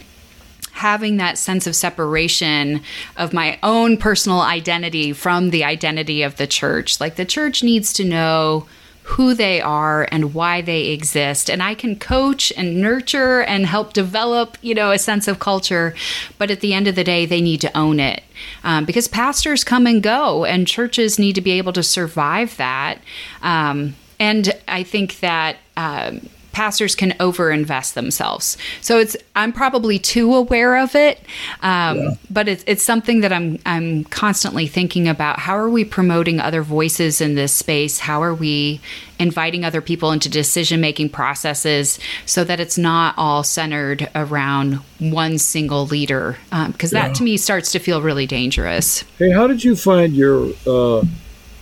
having 0.73 1.16
that 1.16 1.38
sense 1.38 1.66
of 1.66 1.75
separation 1.75 2.83
of 3.16 3.33
my 3.33 3.59
own 3.62 3.97
personal 3.97 4.42
identity 4.42 5.14
from 5.14 5.49
the 5.49 5.64
identity 5.64 6.23
of 6.23 6.37
the 6.37 6.47
church. 6.47 7.00
Like 7.00 7.16
the 7.16 7.25
church 7.25 7.62
needs 7.62 7.95
to 7.95 8.04
know 8.04 8.68
who 9.07 9.35
they 9.35 9.61
are 9.61 10.09
and 10.11 10.35
why 10.35 10.61
they 10.61 10.87
exist. 10.87 11.49
And 11.49 11.63
i 11.63 11.75
can 11.75 11.97
coach 11.97 12.53
and 12.57 12.81
nurture 12.81 13.43
and 13.43 13.67
help 13.67 13.93
develop 13.93 14.59
you 14.63 14.75
know 14.75 14.91
a 14.91 14.99
sense 14.99 15.29
of 15.29 15.39
culture 15.39 15.95
but 16.39 16.51
at 16.51 16.61
the 16.61 16.75
end 16.75 16.89
of 16.89 16.95
the 16.95 17.05
day 17.05 17.25
they 17.27 17.41
need 17.41 17.61
to 17.61 17.77
own 17.77 18.01
it. 18.01 18.23
Um, 18.65 18.85
because 18.85 19.09
pastors 19.09 19.65
come 19.65 19.87
and 19.87 20.03
go 20.03 20.45
and 20.45 20.67
churches 20.67 21.19
need 21.19 21.35
to 21.35 21.41
be 21.41 21.53
able 21.53 21.73
to 21.73 21.83
survive 21.83 22.57
that. 22.57 22.99
Um, 23.43 23.95
and 24.19 24.53
i 24.67 24.83
think 24.83 25.21
that 25.21 25.57
um, 25.77 26.29
pastors 26.57 26.95
can 26.95 27.11
overinvest 27.21 27.93
themselves. 27.93 28.57
So 28.81 28.99
it's 28.99 29.15
I'm 29.37 29.53
probably 29.53 29.99
too 29.99 30.35
aware 30.35 30.79
of 30.79 30.95
it, 30.95 31.21
um, 31.61 32.17
but 32.31 32.49
it's 32.49 32.65
it's 32.67 32.83
something 32.83 33.21
that 33.21 33.31
I'm 33.31 33.59
I'm 33.67 34.05
constantly 34.05 34.67
thinking 34.67 35.07
about. 35.07 35.39
How 35.39 35.55
are 35.59 35.69
we 35.69 35.85
promoting 35.85 36.41
other 36.41 36.63
voices 36.63 37.21
in 37.21 37.35
this 37.35 37.53
space? 37.53 37.99
How 37.99 38.23
are 38.23 38.35
we 38.35 38.81
inviting 39.19 39.67
other 39.67 39.83
people 39.83 40.13
into 40.13 40.31
decision 40.31 40.81
making 40.81 41.11
processes 41.11 41.99
so 42.25 42.43
that 42.45 42.59
it's 42.59 42.79
not 42.79 43.15
all 43.19 43.45
centered 43.45 44.09
around 44.15 44.77
one 44.99 45.37
single 45.37 45.85
leader? 45.87 46.39
Because 46.69 46.91
that 46.93 47.15
to 47.17 47.23
me 47.23 47.37
starts 47.37 47.71
to 47.73 47.79
feel 47.79 48.01
really 48.01 48.27
dangerous. 48.27 49.05
Hey, 49.19 49.31
how 49.31 49.47
did 49.47 49.63
you 49.63 49.77
find 49.77 50.17
your, 50.17 50.53
uh, 50.67 51.01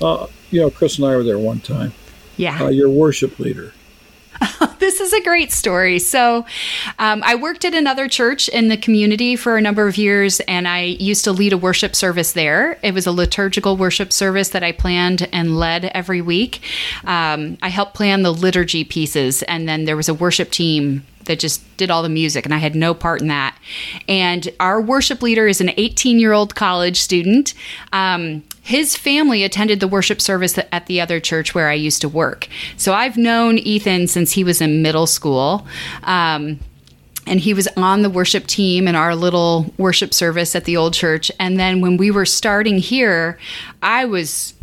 uh, 0.00 0.28
you 0.52 0.60
know, 0.60 0.70
Chris 0.70 0.98
and 0.98 1.06
I 1.06 1.16
were 1.16 1.24
there 1.24 1.38
one 1.38 1.58
time, 1.58 1.92
Yeah. 2.36 2.62
uh, 2.62 2.68
your 2.68 2.90
worship 2.90 3.40
leader? 3.40 3.72
this 4.78 5.00
is 5.00 5.12
a 5.12 5.22
great 5.22 5.52
story. 5.52 5.98
So, 5.98 6.44
um, 6.98 7.22
I 7.24 7.34
worked 7.34 7.64
at 7.64 7.74
another 7.74 8.08
church 8.08 8.48
in 8.48 8.68
the 8.68 8.76
community 8.76 9.36
for 9.36 9.56
a 9.56 9.60
number 9.60 9.86
of 9.86 9.96
years, 9.96 10.40
and 10.40 10.66
I 10.68 10.82
used 10.82 11.24
to 11.24 11.32
lead 11.32 11.52
a 11.52 11.58
worship 11.58 11.94
service 11.94 12.32
there. 12.32 12.78
It 12.82 12.94
was 12.94 13.06
a 13.06 13.12
liturgical 13.12 13.76
worship 13.76 14.12
service 14.12 14.50
that 14.50 14.62
I 14.62 14.72
planned 14.72 15.28
and 15.32 15.58
led 15.58 15.86
every 15.86 16.20
week. 16.20 16.62
Um, 17.04 17.58
I 17.62 17.68
helped 17.68 17.94
plan 17.94 18.22
the 18.22 18.32
liturgy 18.32 18.84
pieces, 18.84 19.42
and 19.44 19.68
then 19.68 19.84
there 19.84 19.96
was 19.96 20.08
a 20.08 20.14
worship 20.14 20.50
team 20.50 21.04
that 21.24 21.38
just 21.38 21.76
did 21.76 21.90
all 21.90 22.02
the 22.02 22.08
music, 22.08 22.44
and 22.44 22.54
I 22.54 22.58
had 22.58 22.74
no 22.74 22.94
part 22.94 23.20
in 23.20 23.28
that. 23.28 23.56
And 24.08 24.48
our 24.60 24.80
worship 24.80 25.22
leader 25.22 25.46
is 25.46 25.60
an 25.60 25.70
18 25.76 26.18
year 26.18 26.32
old 26.32 26.54
college 26.54 27.00
student. 27.00 27.54
Um, 27.92 28.42
his 28.64 28.96
family 28.96 29.44
attended 29.44 29.78
the 29.78 29.86
worship 29.86 30.22
service 30.22 30.58
at 30.72 30.86
the 30.86 30.98
other 30.98 31.20
church 31.20 31.54
where 31.54 31.68
I 31.68 31.74
used 31.74 32.00
to 32.00 32.08
work. 32.08 32.48
So 32.78 32.94
I've 32.94 33.18
known 33.18 33.58
Ethan 33.58 34.06
since 34.06 34.32
he 34.32 34.42
was 34.42 34.62
in 34.62 34.80
middle 34.80 35.06
school. 35.06 35.66
Um, 36.02 36.58
and 37.26 37.40
he 37.40 37.52
was 37.52 37.68
on 37.76 38.00
the 38.00 38.08
worship 38.08 38.46
team 38.46 38.88
in 38.88 38.94
our 38.94 39.14
little 39.14 39.72
worship 39.76 40.14
service 40.14 40.56
at 40.56 40.64
the 40.64 40.78
old 40.78 40.94
church. 40.94 41.30
And 41.38 41.58
then 41.58 41.82
when 41.82 41.98
we 41.98 42.10
were 42.10 42.24
starting 42.24 42.78
here, 42.78 43.38
I 43.82 44.06
was 44.06 44.53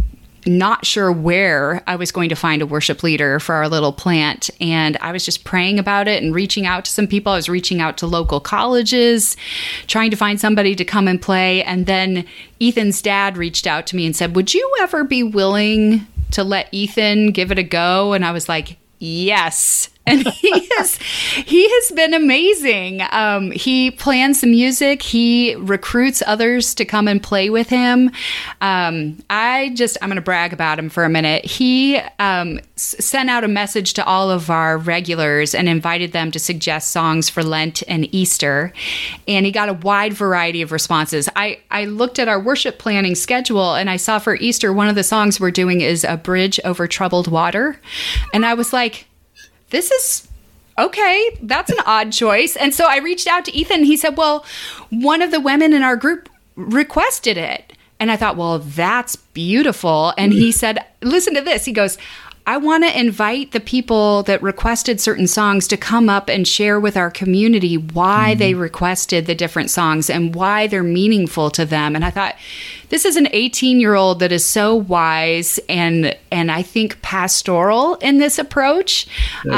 not 0.46 0.86
sure 0.86 1.12
where 1.12 1.84
I 1.88 1.96
was 1.96 2.12
going 2.12 2.30
to 2.30 2.36
find 2.36 2.62
a 2.62 2.66
worship 2.66 3.04
leader 3.04 3.40
for 3.40 3.56
our 3.56 3.70
little 3.70 3.94
plant. 3.94 4.50
And 4.60 4.98
I 5.02 5.12
was 5.12 5.24
just 5.24 5.44
praying 5.44 5.80
about 5.80 6.08
it 6.08 6.24
and 6.24 6.34
reaching 6.34 6.66
out 6.66 6.86
to 6.86 6.92
some 6.92 7.08
people. 7.08 7.34
I 7.34 7.36
was 7.36 7.50
reaching 7.50 7.80
out 7.80 7.98
to 7.98 8.08
local 8.08 8.40
colleges, 8.40 9.38
trying 9.88 10.12
to 10.12 10.18
find 10.18 10.40
somebody 10.40 10.76
to 10.76 10.86
come 10.86 11.08
and 11.08 11.22
play. 11.22 11.64
And 11.64 11.86
then 11.86 12.26
Ethan's 12.60 13.02
dad 13.02 13.38
reached 13.38 13.68
out 13.68 13.86
to 13.88 13.96
me 13.96 14.06
and 14.06 14.16
said, 14.16 14.36
Would 14.36 14.54
you 14.54 14.70
ever 14.82 15.04
be 15.04 15.24
willing 15.24 16.08
to 16.32 16.44
let 16.44 16.70
Ethan 16.72 17.32
give 17.32 17.52
it 17.52 17.60
a 17.60 17.64
go? 17.64 18.14
And 18.14 18.26
I 18.26 18.32
was 18.32 18.50
like, 18.50 18.78
Yes. 18.98 19.90
And 20.06 20.28
he 20.28 20.68
has 20.78 20.98
he 20.98 21.70
has 21.70 21.92
been 21.92 22.14
amazing. 22.14 23.02
Um, 23.12 23.52
he 23.52 23.92
plans 23.92 24.42
the 24.42 24.48
music. 24.48 25.02
He 25.02 25.56
recruits 25.56 26.24
others 26.26 26.74
to 26.76 26.86
come 26.86 27.08
and 27.08 27.22
play 27.22 27.50
with 27.50 27.70
him. 27.70 28.12
Um, 28.62 29.20
I 29.30 29.72
just 29.76 29.98
I'm 30.02 30.10
going 30.10 30.16
to 30.16 30.22
brag 30.22 30.54
about 30.54 30.80
him 30.80 30.90
for 30.90 31.04
a 31.04 31.10
minute. 31.10 31.46
He 31.46 31.98
um, 32.20 32.60
s- 32.76 32.96
sent 33.00 33.30
out 33.30 33.44
a 33.44 33.48
message 33.48 33.94
to 33.94 34.06
all 34.06 34.32
of 34.32 34.50
our 34.50 34.78
regulars 34.78 35.54
and 35.54 35.70
invited 35.70 36.14
them 36.14 36.32
to 36.32 36.40
suggest 36.40 36.92
songs 36.92 37.30
for 37.30 37.44
Lent 37.44 37.84
and 37.88 38.14
Easter, 38.14 38.74
and 39.28 39.46
he 39.46 39.52
got 39.52 39.70
a 39.70 39.74
wide 39.74 40.14
variety 40.14 40.62
of 40.62 40.72
responses. 40.72 41.30
I 41.36 41.60
I 41.70 41.86
looked 41.86 42.18
at 42.18 42.28
our 42.28 42.40
worship 42.40 42.80
planning 42.80 43.14
schedule 43.16 43.76
and 43.76 43.90
I 43.90 43.98
saw 43.98 44.18
for 44.20 44.36
Easter 44.38 44.74
one 44.74 44.88
of 44.88 44.96
the 44.96 45.04
songs 45.04 45.40
we're 45.40 45.52
doing 45.52 45.82
is 45.82 46.04
a 46.04 46.18
bridge 46.18 46.60
over 46.66 46.88
troubled 46.88 47.28
water, 47.28 47.80
and 48.34 48.46
I 48.46 48.56
was 48.56 48.74
like 48.74 49.06
this 49.72 49.92
is 49.92 50.28
okay, 50.78 51.38
that's 51.42 51.72
an 51.72 51.80
odd 51.86 52.12
choice. 52.12 52.56
And 52.56 52.74
so 52.74 52.86
I 52.86 52.98
reached 52.98 53.28
out 53.28 53.46
to 53.46 53.56
Ethan. 53.56 53.84
He 53.84 53.98
said, 53.98 54.18
Well, 54.18 54.46
one 54.90 55.22
of 55.22 55.32
the 55.32 55.40
women 55.40 55.74
in 55.74 55.84
our 55.84 55.96
group 55.96 56.30
requested 56.56 57.38
it. 57.38 57.74
And 58.00 58.12
I 58.12 58.18
thought, 58.18 58.38
Well, 58.38 58.60
that's 58.60 59.16
beautiful. 59.16 60.14
And 60.18 60.34
he 60.34 60.52
said, 60.52 60.86
Listen 61.02 61.34
to 61.36 61.42
this. 61.42 61.66
He 61.66 61.72
goes, 61.72 61.98
I 62.48 62.58
want 62.58 62.84
to 62.84 63.00
invite 63.00 63.52
the 63.52 63.60
people 63.60 64.24
that 64.24 64.42
requested 64.42 65.00
certain 65.00 65.28
songs 65.28 65.68
to 65.68 65.78
come 65.78 66.10
up 66.10 66.30
and 66.30 66.48
share 66.48 66.80
with 66.80 66.98
our 66.98 67.12
community 67.12 67.78
why 67.78 68.36
they 68.36 68.54
requested 68.54 69.26
the 69.26 69.36
different 69.36 69.70
songs 69.70 70.10
and 70.10 70.34
why 70.34 70.68
they're 70.68 70.84
meaningful 70.84 71.52
to 71.52 71.66
them. 71.66 71.96
And 71.96 72.04
I 72.04 72.10
thought, 72.10 72.36
this 72.90 73.06
is 73.06 73.16
an 73.16 73.30
18 73.32 73.80
year 73.80 73.96
old 73.96 74.20
that 74.20 74.32
is 74.32 74.46
so 74.46 74.76
wise 74.76 75.60
and 75.70 76.16
and 76.32 76.52
I 76.52 76.62
think 76.62 77.02
pastoral 77.02 77.96
in 77.96 78.18
this 78.18 78.38
approach. 78.38 79.08
Good. 79.44 79.54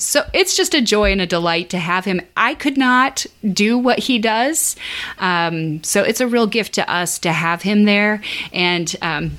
so 0.00 0.24
it's 0.32 0.56
just 0.56 0.74
a 0.74 0.80
joy 0.80 1.12
and 1.12 1.20
a 1.20 1.26
delight 1.26 1.70
to 1.70 1.78
have 1.78 2.04
him. 2.06 2.20
I 2.36 2.54
could 2.54 2.78
not 2.78 3.26
do 3.52 3.76
what 3.78 3.98
he 3.98 4.18
does, 4.18 4.74
um, 5.18 5.82
so 5.84 6.02
it's 6.02 6.20
a 6.20 6.26
real 6.26 6.46
gift 6.46 6.74
to 6.74 6.90
us 6.90 7.18
to 7.20 7.32
have 7.32 7.62
him 7.62 7.84
there 7.84 8.22
and. 8.52 8.94
Um, 9.02 9.32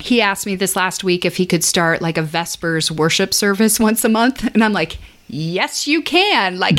he 0.00 0.20
asked 0.20 0.46
me 0.46 0.56
this 0.56 0.76
last 0.76 1.04
week 1.04 1.24
if 1.24 1.36
he 1.36 1.46
could 1.46 1.62
start 1.64 2.00
like 2.02 2.18
a 2.18 2.22
Vespers 2.22 2.90
worship 2.90 3.32
service 3.34 3.78
once 3.80 4.04
a 4.04 4.08
month. 4.08 4.44
And 4.54 4.62
I'm 4.64 4.72
like, 4.72 4.98
yes, 5.28 5.86
you 5.86 6.02
can. 6.02 6.58
Like, 6.58 6.78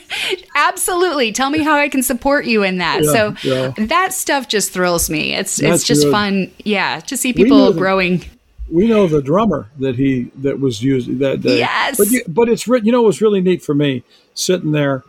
absolutely. 0.54 1.32
Tell 1.32 1.50
me 1.50 1.62
how 1.62 1.76
I 1.76 1.88
can 1.88 2.02
support 2.02 2.44
you 2.46 2.62
in 2.62 2.78
that. 2.78 3.02
Yeah, 3.04 3.12
so 3.12 3.34
yeah. 3.42 3.86
that 3.86 4.12
stuff 4.12 4.48
just 4.48 4.72
thrills 4.72 5.08
me. 5.10 5.34
It's, 5.34 5.56
That's 5.56 5.76
it's 5.76 5.84
just 5.86 6.04
good. 6.04 6.12
fun. 6.12 6.52
Yeah. 6.64 7.00
To 7.00 7.16
see 7.16 7.32
people 7.32 7.72
that- 7.72 7.78
growing. 7.78 8.24
we 8.70 8.86
know 8.86 9.06
the 9.06 9.22
drummer 9.22 9.68
that 9.78 9.96
he 9.96 10.30
that 10.36 10.60
was 10.60 10.82
used 10.82 11.18
that 11.20 11.40
day. 11.40 11.58
Yes. 11.58 11.96
but 11.96 12.10
you, 12.10 12.22
but 12.28 12.48
it's 12.48 12.66
you 12.66 12.92
know 12.92 13.02
it 13.02 13.06
was 13.06 13.20
really 13.22 13.40
neat 13.40 13.62
for 13.62 13.74
me 13.74 14.02
sitting 14.34 14.72
there. 14.72 15.04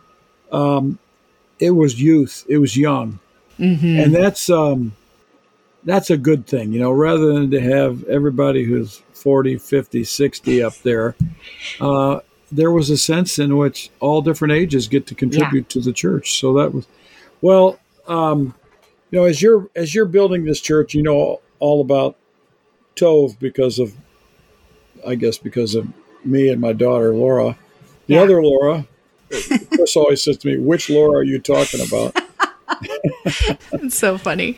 Um, 0.52 0.98
it 1.58 1.72
was 1.72 2.00
youth. 2.00 2.44
It 2.48 2.58
was 2.58 2.76
young, 2.76 3.18
Mm-hmm. 3.58 4.00
and 4.00 4.14
that's 4.14 4.48
um, 4.48 4.96
that's 5.84 6.10
a 6.10 6.16
good 6.16 6.46
thing, 6.46 6.72
you 6.72 6.80
know. 6.80 6.92
Rather 6.92 7.32
than 7.32 7.50
to 7.50 7.60
have 7.60 8.04
everybody 8.04 8.64
who's 8.64 9.02
40, 9.12 9.58
50, 9.58 10.04
60 10.04 10.62
up 10.62 10.74
there, 10.82 11.14
uh, 11.80 12.20
there 12.52 12.70
was 12.70 12.90
a 12.90 12.96
sense 12.98 13.38
in 13.38 13.56
which 13.56 13.90
all 14.00 14.22
different 14.22 14.52
ages 14.52 14.88
get 14.88 15.06
to 15.06 15.14
contribute 15.14 15.68
to 15.70 15.80
the 15.80 15.92
church. 15.92 16.38
So 16.40 16.52
that 16.54 16.74
was 16.74 16.86
well. 17.40 17.78
Um, 18.06 18.54
you 19.10 19.18
know, 19.18 19.24
as 19.24 19.40
you're 19.42 19.68
as 19.74 19.94
you're 19.94 20.04
building 20.06 20.44
this 20.44 20.60
church, 20.60 20.94
you 20.94 21.02
know 21.02 21.40
all 21.58 21.80
about 21.80 22.16
Tov 22.96 23.38
because 23.38 23.78
of, 23.78 23.92
I 25.06 25.14
guess, 25.14 25.36
because 25.38 25.74
of 25.74 25.86
me 26.24 26.48
and 26.48 26.60
my 26.60 26.72
daughter 26.72 27.14
Laura. 27.14 27.56
The 28.06 28.14
Yeah. 28.14 28.22
other 28.22 28.42
Laura, 28.42 28.86
Chris 29.28 29.96
always 29.96 30.22
says 30.22 30.38
to 30.38 30.48
me, 30.48 30.58
"Which 30.58 30.90
Laura 30.90 31.20
are 31.20 31.22
you 31.22 31.38
talking 31.38 31.80
about?" 31.86 32.16
It's 33.72 33.96
so 33.96 34.16
funny. 34.18 34.56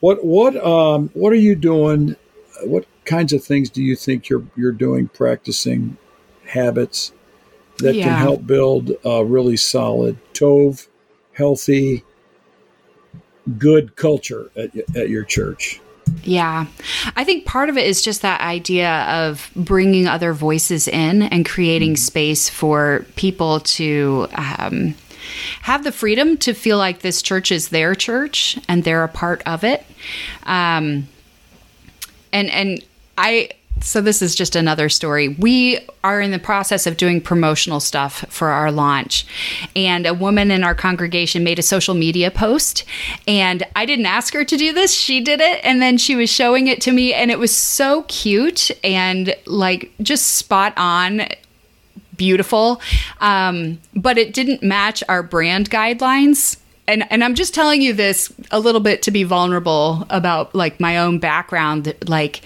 What 0.00 0.24
what 0.24 0.56
um 0.64 1.10
what 1.14 1.32
are 1.32 1.36
you 1.36 1.54
doing? 1.54 2.16
What 2.64 2.86
kinds 3.04 3.32
of 3.32 3.44
things 3.44 3.70
do 3.70 3.82
you 3.82 3.96
think 3.96 4.28
you're 4.28 4.44
you're 4.56 4.72
doing 4.72 5.08
practicing 5.08 5.96
habits 6.46 7.12
that 7.78 7.94
Yeah. 7.94 8.04
can 8.04 8.18
help 8.18 8.46
build 8.46 8.92
a 9.04 9.24
really 9.24 9.56
solid 9.56 10.18
tov, 10.34 10.86
healthy, 11.32 12.04
good 13.58 13.96
culture 13.96 14.50
at 14.56 14.70
at 14.96 15.08
your 15.08 15.24
church? 15.24 15.80
Yeah. 16.24 16.66
I 17.14 17.24
think 17.24 17.44
part 17.46 17.68
of 17.68 17.76
it 17.76 17.86
is 17.86 18.02
just 18.02 18.22
that 18.22 18.40
idea 18.40 19.02
of 19.04 19.50
bringing 19.54 20.08
other 20.08 20.32
voices 20.32 20.88
in 20.88 21.22
and 21.22 21.46
creating 21.46 21.96
space 21.96 22.48
for 22.48 23.06
people 23.14 23.60
to 23.60 24.26
um, 24.34 24.94
have 25.62 25.84
the 25.84 25.92
freedom 25.92 26.36
to 26.38 26.54
feel 26.54 26.78
like 26.78 27.00
this 27.00 27.22
church 27.22 27.52
is 27.52 27.68
their 27.68 27.94
church 27.94 28.58
and 28.68 28.84
they're 28.84 29.04
a 29.04 29.08
part 29.08 29.42
of 29.46 29.64
it. 29.64 29.84
Um, 30.44 31.08
and 32.32 32.50
and 32.50 32.84
I 33.18 33.50
so 33.82 34.00
this 34.00 34.20
is 34.20 34.34
just 34.34 34.56
another 34.56 34.88
story. 34.88 35.28
We 35.28 35.80
are 36.04 36.20
in 36.20 36.30
the 36.30 36.38
process 36.38 36.86
of 36.86 36.96
doing 36.96 37.20
promotional 37.20 37.80
stuff 37.80 38.24
for 38.28 38.48
our 38.48 38.70
launch. 38.70 39.26
And 39.74 40.06
a 40.06 40.14
woman 40.14 40.50
in 40.50 40.62
our 40.62 40.74
congregation 40.74 41.44
made 41.44 41.58
a 41.58 41.62
social 41.62 41.94
media 41.94 42.30
post 42.30 42.84
and 43.26 43.62
I 43.74 43.86
didn't 43.86 44.06
ask 44.06 44.34
her 44.34 44.44
to 44.44 44.56
do 44.56 44.72
this. 44.72 44.94
She 44.94 45.20
did 45.20 45.40
it 45.40 45.60
and 45.64 45.80
then 45.80 45.98
she 45.98 46.14
was 46.14 46.30
showing 46.30 46.66
it 46.66 46.80
to 46.82 46.92
me 46.92 47.14
and 47.14 47.30
it 47.30 47.38
was 47.38 47.54
so 47.54 48.02
cute 48.02 48.70
and 48.84 49.34
like 49.46 49.90
just 50.02 50.26
spot 50.36 50.74
on 50.76 51.22
beautiful. 52.20 52.82
Um, 53.22 53.80
but 53.96 54.18
it 54.18 54.34
didn't 54.34 54.62
match 54.62 55.02
our 55.08 55.22
brand 55.22 55.70
guidelines. 55.70 56.58
And, 56.86 57.10
and 57.10 57.24
I'm 57.24 57.34
just 57.34 57.54
telling 57.54 57.80
you 57.80 57.94
this 57.94 58.30
a 58.50 58.60
little 58.60 58.82
bit 58.82 59.00
to 59.04 59.10
be 59.10 59.22
vulnerable 59.22 60.06
about 60.10 60.54
like 60.54 60.80
my 60.80 60.98
own 60.98 61.18
background. 61.18 61.94
Like, 62.06 62.42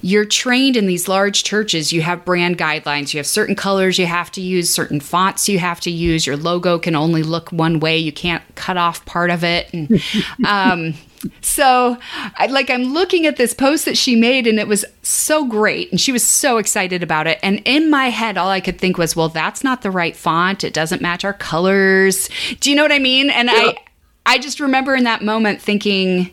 you're 0.00 0.24
trained 0.24 0.78
in 0.78 0.86
these 0.86 1.06
large 1.06 1.44
churches, 1.44 1.92
you 1.92 2.00
have 2.00 2.24
brand 2.24 2.56
guidelines, 2.56 3.12
you 3.12 3.18
have 3.18 3.26
certain 3.26 3.54
colors 3.54 3.98
you 3.98 4.06
have 4.06 4.30
to 4.32 4.40
use, 4.40 4.70
certain 4.70 5.00
fonts 5.00 5.50
you 5.50 5.58
have 5.58 5.80
to 5.80 5.90
use. 5.90 6.26
Your 6.26 6.38
logo 6.38 6.78
can 6.78 6.96
only 6.96 7.22
look 7.22 7.50
one 7.50 7.78
way, 7.78 7.98
you 7.98 8.12
can't 8.12 8.42
cut 8.54 8.78
off 8.78 9.04
part 9.04 9.28
of 9.28 9.44
it. 9.44 9.68
And, 9.74 10.02
um, 10.46 10.94
so, 11.42 11.98
I, 12.36 12.46
like, 12.46 12.70
I'm 12.70 12.84
looking 12.84 13.26
at 13.26 13.36
this 13.36 13.52
post 13.52 13.84
that 13.84 13.98
she 13.98 14.16
made, 14.16 14.46
and 14.46 14.58
it 14.58 14.66
was 14.66 14.84
so 15.02 15.44
great, 15.44 15.90
and 15.90 16.00
she 16.00 16.12
was 16.12 16.26
so 16.26 16.56
excited 16.56 17.02
about 17.02 17.26
it. 17.26 17.38
And 17.42 17.60
in 17.64 17.90
my 17.90 18.08
head, 18.08 18.38
all 18.38 18.48
I 18.48 18.60
could 18.60 18.78
think 18.78 18.96
was, 18.96 19.14
"Well, 19.14 19.28
that's 19.28 19.62
not 19.62 19.82
the 19.82 19.90
right 19.90 20.16
font. 20.16 20.64
It 20.64 20.72
doesn't 20.72 21.02
match 21.02 21.24
our 21.24 21.34
colors." 21.34 22.30
Do 22.60 22.70
you 22.70 22.76
know 22.76 22.82
what 22.82 22.92
I 22.92 22.98
mean? 22.98 23.28
And 23.30 23.50
I, 23.50 23.74
I 24.24 24.38
just 24.38 24.60
remember 24.60 24.94
in 24.94 25.04
that 25.04 25.22
moment 25.22 25.60
thinking, 25.60 26.30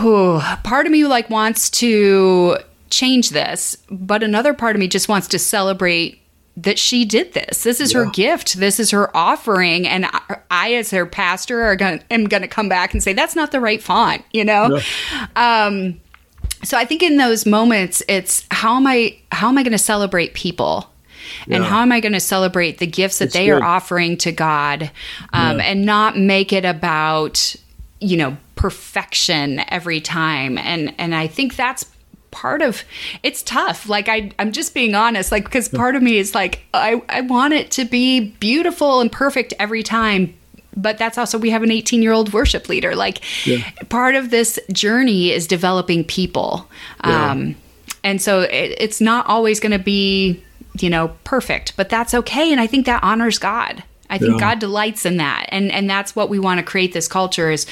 "Whew, 0.00 0.40
part 0.64 0.86
of 0.86 0.92
me 0.92 1.04
like 1.04 1.30
wants 1.30 1.70
to 1.70 2.58
change 2.90 3.30
this, 3.30 3.76
but 3.90 4.22
another 4.22 4.54
part 4.54 4.74
of 4.74 4.80
me 4.80 4.88
just 4.88 5.08
wants 5.08 5.28
to 5.28 5.38
celebrate." 5.38 6.20
That 6.58 6.78
she 6.78 7.04
did 7.04 7.34
this. 7.34 7.64
This 7.64 7.80
is 7.82 7.92
her 7.92 8.06
gift. 8.06 8.54
This 8.54 8.80
is 8.80 8.90
her 8.90 9.14
offering, 9.14 9.86
and 9.86 10.06
I, 10.06 10.38
I 10.50 10.72
as 10.74 10.90
her 10.90 11.04
pastor, 11.04 11.62
are 11.62 11.76
gonna 11.76 12.00
am 12.10 12.24
gonna 12.24 12.48
come 12.48 12.68
back 12.68 12.94
and 12.94 13.02
say 13.02 13.12
that's 13.12 13.36
not 13.36 13.52
the 13.52 13.60
right 13.60 13.82
font. 13.82 14.24
You 14.32 14.44
know, 14.46 14.80
um, 15.36 16.00
so 16.64 16.78
I 16.78 16.84
think 16.86 17.02
in 17.02 17.18
those 17.18 17.44
moments, 17.44 18.02
it's 18.08 18.46
how 18.50 18.76
am 18.76 18.86
I 18.86 19.18
how 19.32 19.48
am 19.48 19.58
I 19.58 19.62
going 19.62 19.72
to 19.72 19.78
celebrate 19.78 20.32
people, 20.32 20.90
and 21.50 21.62
how 21.62 21.80
am 21.82 21.92
I 21.92 22.00
going 22.00 22.14
to 22.14 22.20
celebrate 22.20 22.78
the 22.78 22.86
gifts 22.86 23.18
that 23.18 23.26
That's 23.26 23.34
they 23.34 23.46
good. 23.46 23.60
are 23.60 23.62
offering 23.62 24.16
to 24.18 24.32
God, 24.32 24.90
um, 25.34 25.58
Yeah. 25.58 25.64
and 25.66 25.84
not 25.84 26.16
make 26.16 26.54
it 26.54 26.64
about 26.64 27.54
you 28.00 28.16
know 28.16 28.36
perfection 28.54 29.60
every 29.68 30.00
time. 30.00 30.56
And 30.56 30.94
and 30.96 31.14
I 31.14 31.26
think 31.26 31.56
that's 31.56 31.84
part 32.36 32.60
of 32.60 32.82
it's 33.22 33.42
tough 33.42 33.88
like 33.88 34.08
I, 34.10 34.30
i'm 34.38 34.52
just 34.52 34.74
being 34.74 34.94
honest 34.94 35.32
like 35.32 35.44
because 35.44 35.68
part 35.70 35.96
of 35.96 36.02
me 36.02 36.18
is 36.18 36.34
like 36.34 36.60
I, 36.74 37.00
I 37.08 37.22
want 37.22 37.54
it 37.54 37.70
to 37.72 37.86
be 37.86 38.20
beautiful 38.40 39.00
and 39.00 39.10
perfect 39.10 39.54
every 39.58 39.82
time 39.82 40.34
but 40.76 40.98
that's 40.98 41.16
also 41.16 41.38
we 41.38 41.48
have 41.48 41.62
an 41.62 41.70
18 41.70 42.02
year 42.02 42.12
old 42.12 42.34
worship 42.34 42.68
leader 42.68 42.94
like 42.94 43.22
Yeah. 43.46 43.58
part 43.88 44.14
of 44.16 44.28
this 44.30 44.58
journey 44.70 45.30
is 45.32 45.46
developing 45.46 46.04
people 46.04 46.68
Yeah. 47.02 47.30
um, 47.32 47.56
and 48.04 48.20
so 48.20 48.40
it, 48.42 48.76
it's 48.78 49.00
not 49.00 49.26
always 49.26 49.58
going 49.58 49.72
to 49.72 49.78
be 49.96 50.42
you 50.78 50.90
know 50.90 51.08
perfect 51.24 51.72
but 51.78 51.88
that's 51.88 52.12
okay 52.12 52.52
and 52.52 52.60
i 52.60 52.66
think 52.66 52.84
that 52.84 53.02
honors 53.02 53.38
god 53.38 53.82
i 54.10 54.18
think 54.18 54.32
Yeah. 54.32 54.40
god 54.50 54.58
delights 54.58 55.06
in 55.06 55.16
that 55.16 55.46
and 55.48 55.72
and 55.72 55.88
that's 55.88 56.14
what 56.14 56.28
we 56.28 56.38
want 56.38 56.58
to 56.60 56.62
create 56.72 56.92
this 56.92 57.08
culture 57.08 57.50
is 57.50 57.64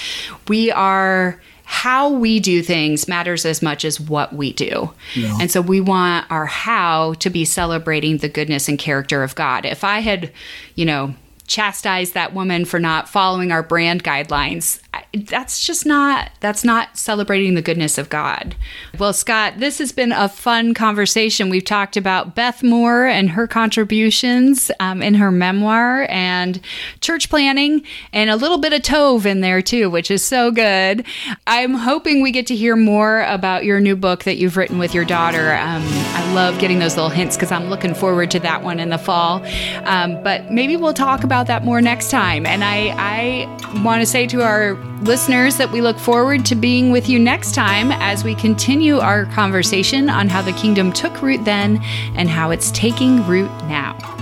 we 0.49 0.71
are 0.73 1.39
how 1.65 2.11
we 2.11 2.39
do 2.41 2.63
things 2.63 3.09
matters 3.09 3.45
as 3.47 3.63
much 3.63 3.85
as 3.85 3.99
what 3.99 4.33
we 4.35 4.53
do 4.53 4.93
Yeah. 5.15 5.39
and 5.41 5.51
so 5.51 5.61
we 5.61 5.81
want 5.81 6.31
our 6.31 6.47
how 6.47 7.15
to 7.15 7.31
be 7.31 7.45
celebrating 7.45 8.19
the 8.19 8.29
goodness 8.29 8.69
and 8.69 8.79
character 8.79 9.23
of 9.23 9.35
god 9.35 9.65
if 9.65 9.83
i 9.83 10.01
had 10.01 10.31
you 10.75 10.85
know 10.85 11.15
chastised 11.47 12.15
that 12.15 12.33
woman 12.35 12.65
for 12.65 12.81
not 12.81 13.09
following 13.09 13.53
our 13.53 13.63
brand 13.63 14.03
guidelines 14.05 14.81
that's 15.29 15.65
just 15.65 15.87
not 15.87 16.31
that's 16.41 16.65
not 16.65 16.97
celebrating 16.97 17.55
the 17.55 17.63
goodness 17.63 17.99
of 17.99 18.09
god. 18.09 18.55
Well 18.99 19.13
scot 19.13 19.55
this 19.59 19.79
has 19.79 19.93
been 19.93 20.13
a 20.13 20.29
fun 20.29 20.75
conversation. 20.75 21.49
We've 21.49 21.65
talked 21.65 21.97
about 21.97 22.35
beth 22.35 22.63
moore 22.63 23.07
and 23.07 23.31
her 23.31 23.47
contributions 23.47 24.71
um, 24.81 25.03
in 25.03 25.15
her 25.15 25.31
memoir 25.31 26.07
and 26.11 26.61
church 27.01 27.31
planning 27.31 27.83
and 28.13 28.31
a 28.31 28.37
little 28.37 28.59
bit 28.59 28.73
of 28.73 28.83
tov 28.83 29.27
in 29.27 29.41
there 29.41 29.63
too 29.63 29.89
which 29.91 30.11
is 30.11 30.25
so 30.25 30.51
good. 30.51 31.05
I'm 31.47 31.75
hoping 31.75 32.23
we 32.23 32.31
get 32.31 32.47
to 32.49 32.57
hear 32.57 32.77
more 32.77 33.23
about 33.23 33.65
your 33.65 33.81
new 33.81 33.97
book 33.97 34.25
that 34.25 34.37
you've 34.37 34.57
written 34.57 34.79
with 34.79 34.95
your 34.95 35.05
daughter. 35.05 35.55
Um, 35.55 35.83
i 35.85 36.33
love 36.35 36.59
getting 36.59 36.79
those 36.81 36.97
little 36.97 37.11
hints 37.11 37.37
because 37.37 37.53
i'm 37.53 37.71
looking 37.71 37.95
forward 37.95 38.31
to 38.33 38.41
that 38.41 38.63
one 38.63 38.81
in 38.81 38.91
the 38.91 38.99
fall. 38.99 39.45
Um, 39.85 40.23
but 40.23 40.51
maybe 40.51 40.77
we'll 40.77 40.95
talk 40.95 41.25
about 41.25 41.47
that 41.47 41.65
more 41.65 41.81
next 41.81 42.11
time. 42.11 42.47
And 42.47 42.65
i 42.65 42.95
i 42.99 43.83
want 43.83 44.01
to 44.01 44.07
say 44.07 44.27
to 44.27 44.43
our 44.43 44.75
listeners 45.03 45.57
that 45.57 45.71
we 45.71 45.81
look 45.81 45.99
forward 45.99 46.45
to 46.47 46.55
being 46.55 46.91
with 46.91 47.09
you 47.09 47.19
next 47.19 47.55
time 47.55 47.93
as 47.93 48.25
we 48.25 48.35
continue 48.35 48.99
our 48.99 49.27
conversation 49.27 50.09
on 50.09 50.29
how 50.29 50.41
the 50.41 50.53
kingdom 50.53 50.93
took 50.93 51.21
root 51.23 51.45
then 51.45 51.83
and 52.15 52.29
how 52.29 52.51
it's 52.51 52.71
taking 52.71 53.27
root 53.27 53.51
now 53.65 54.14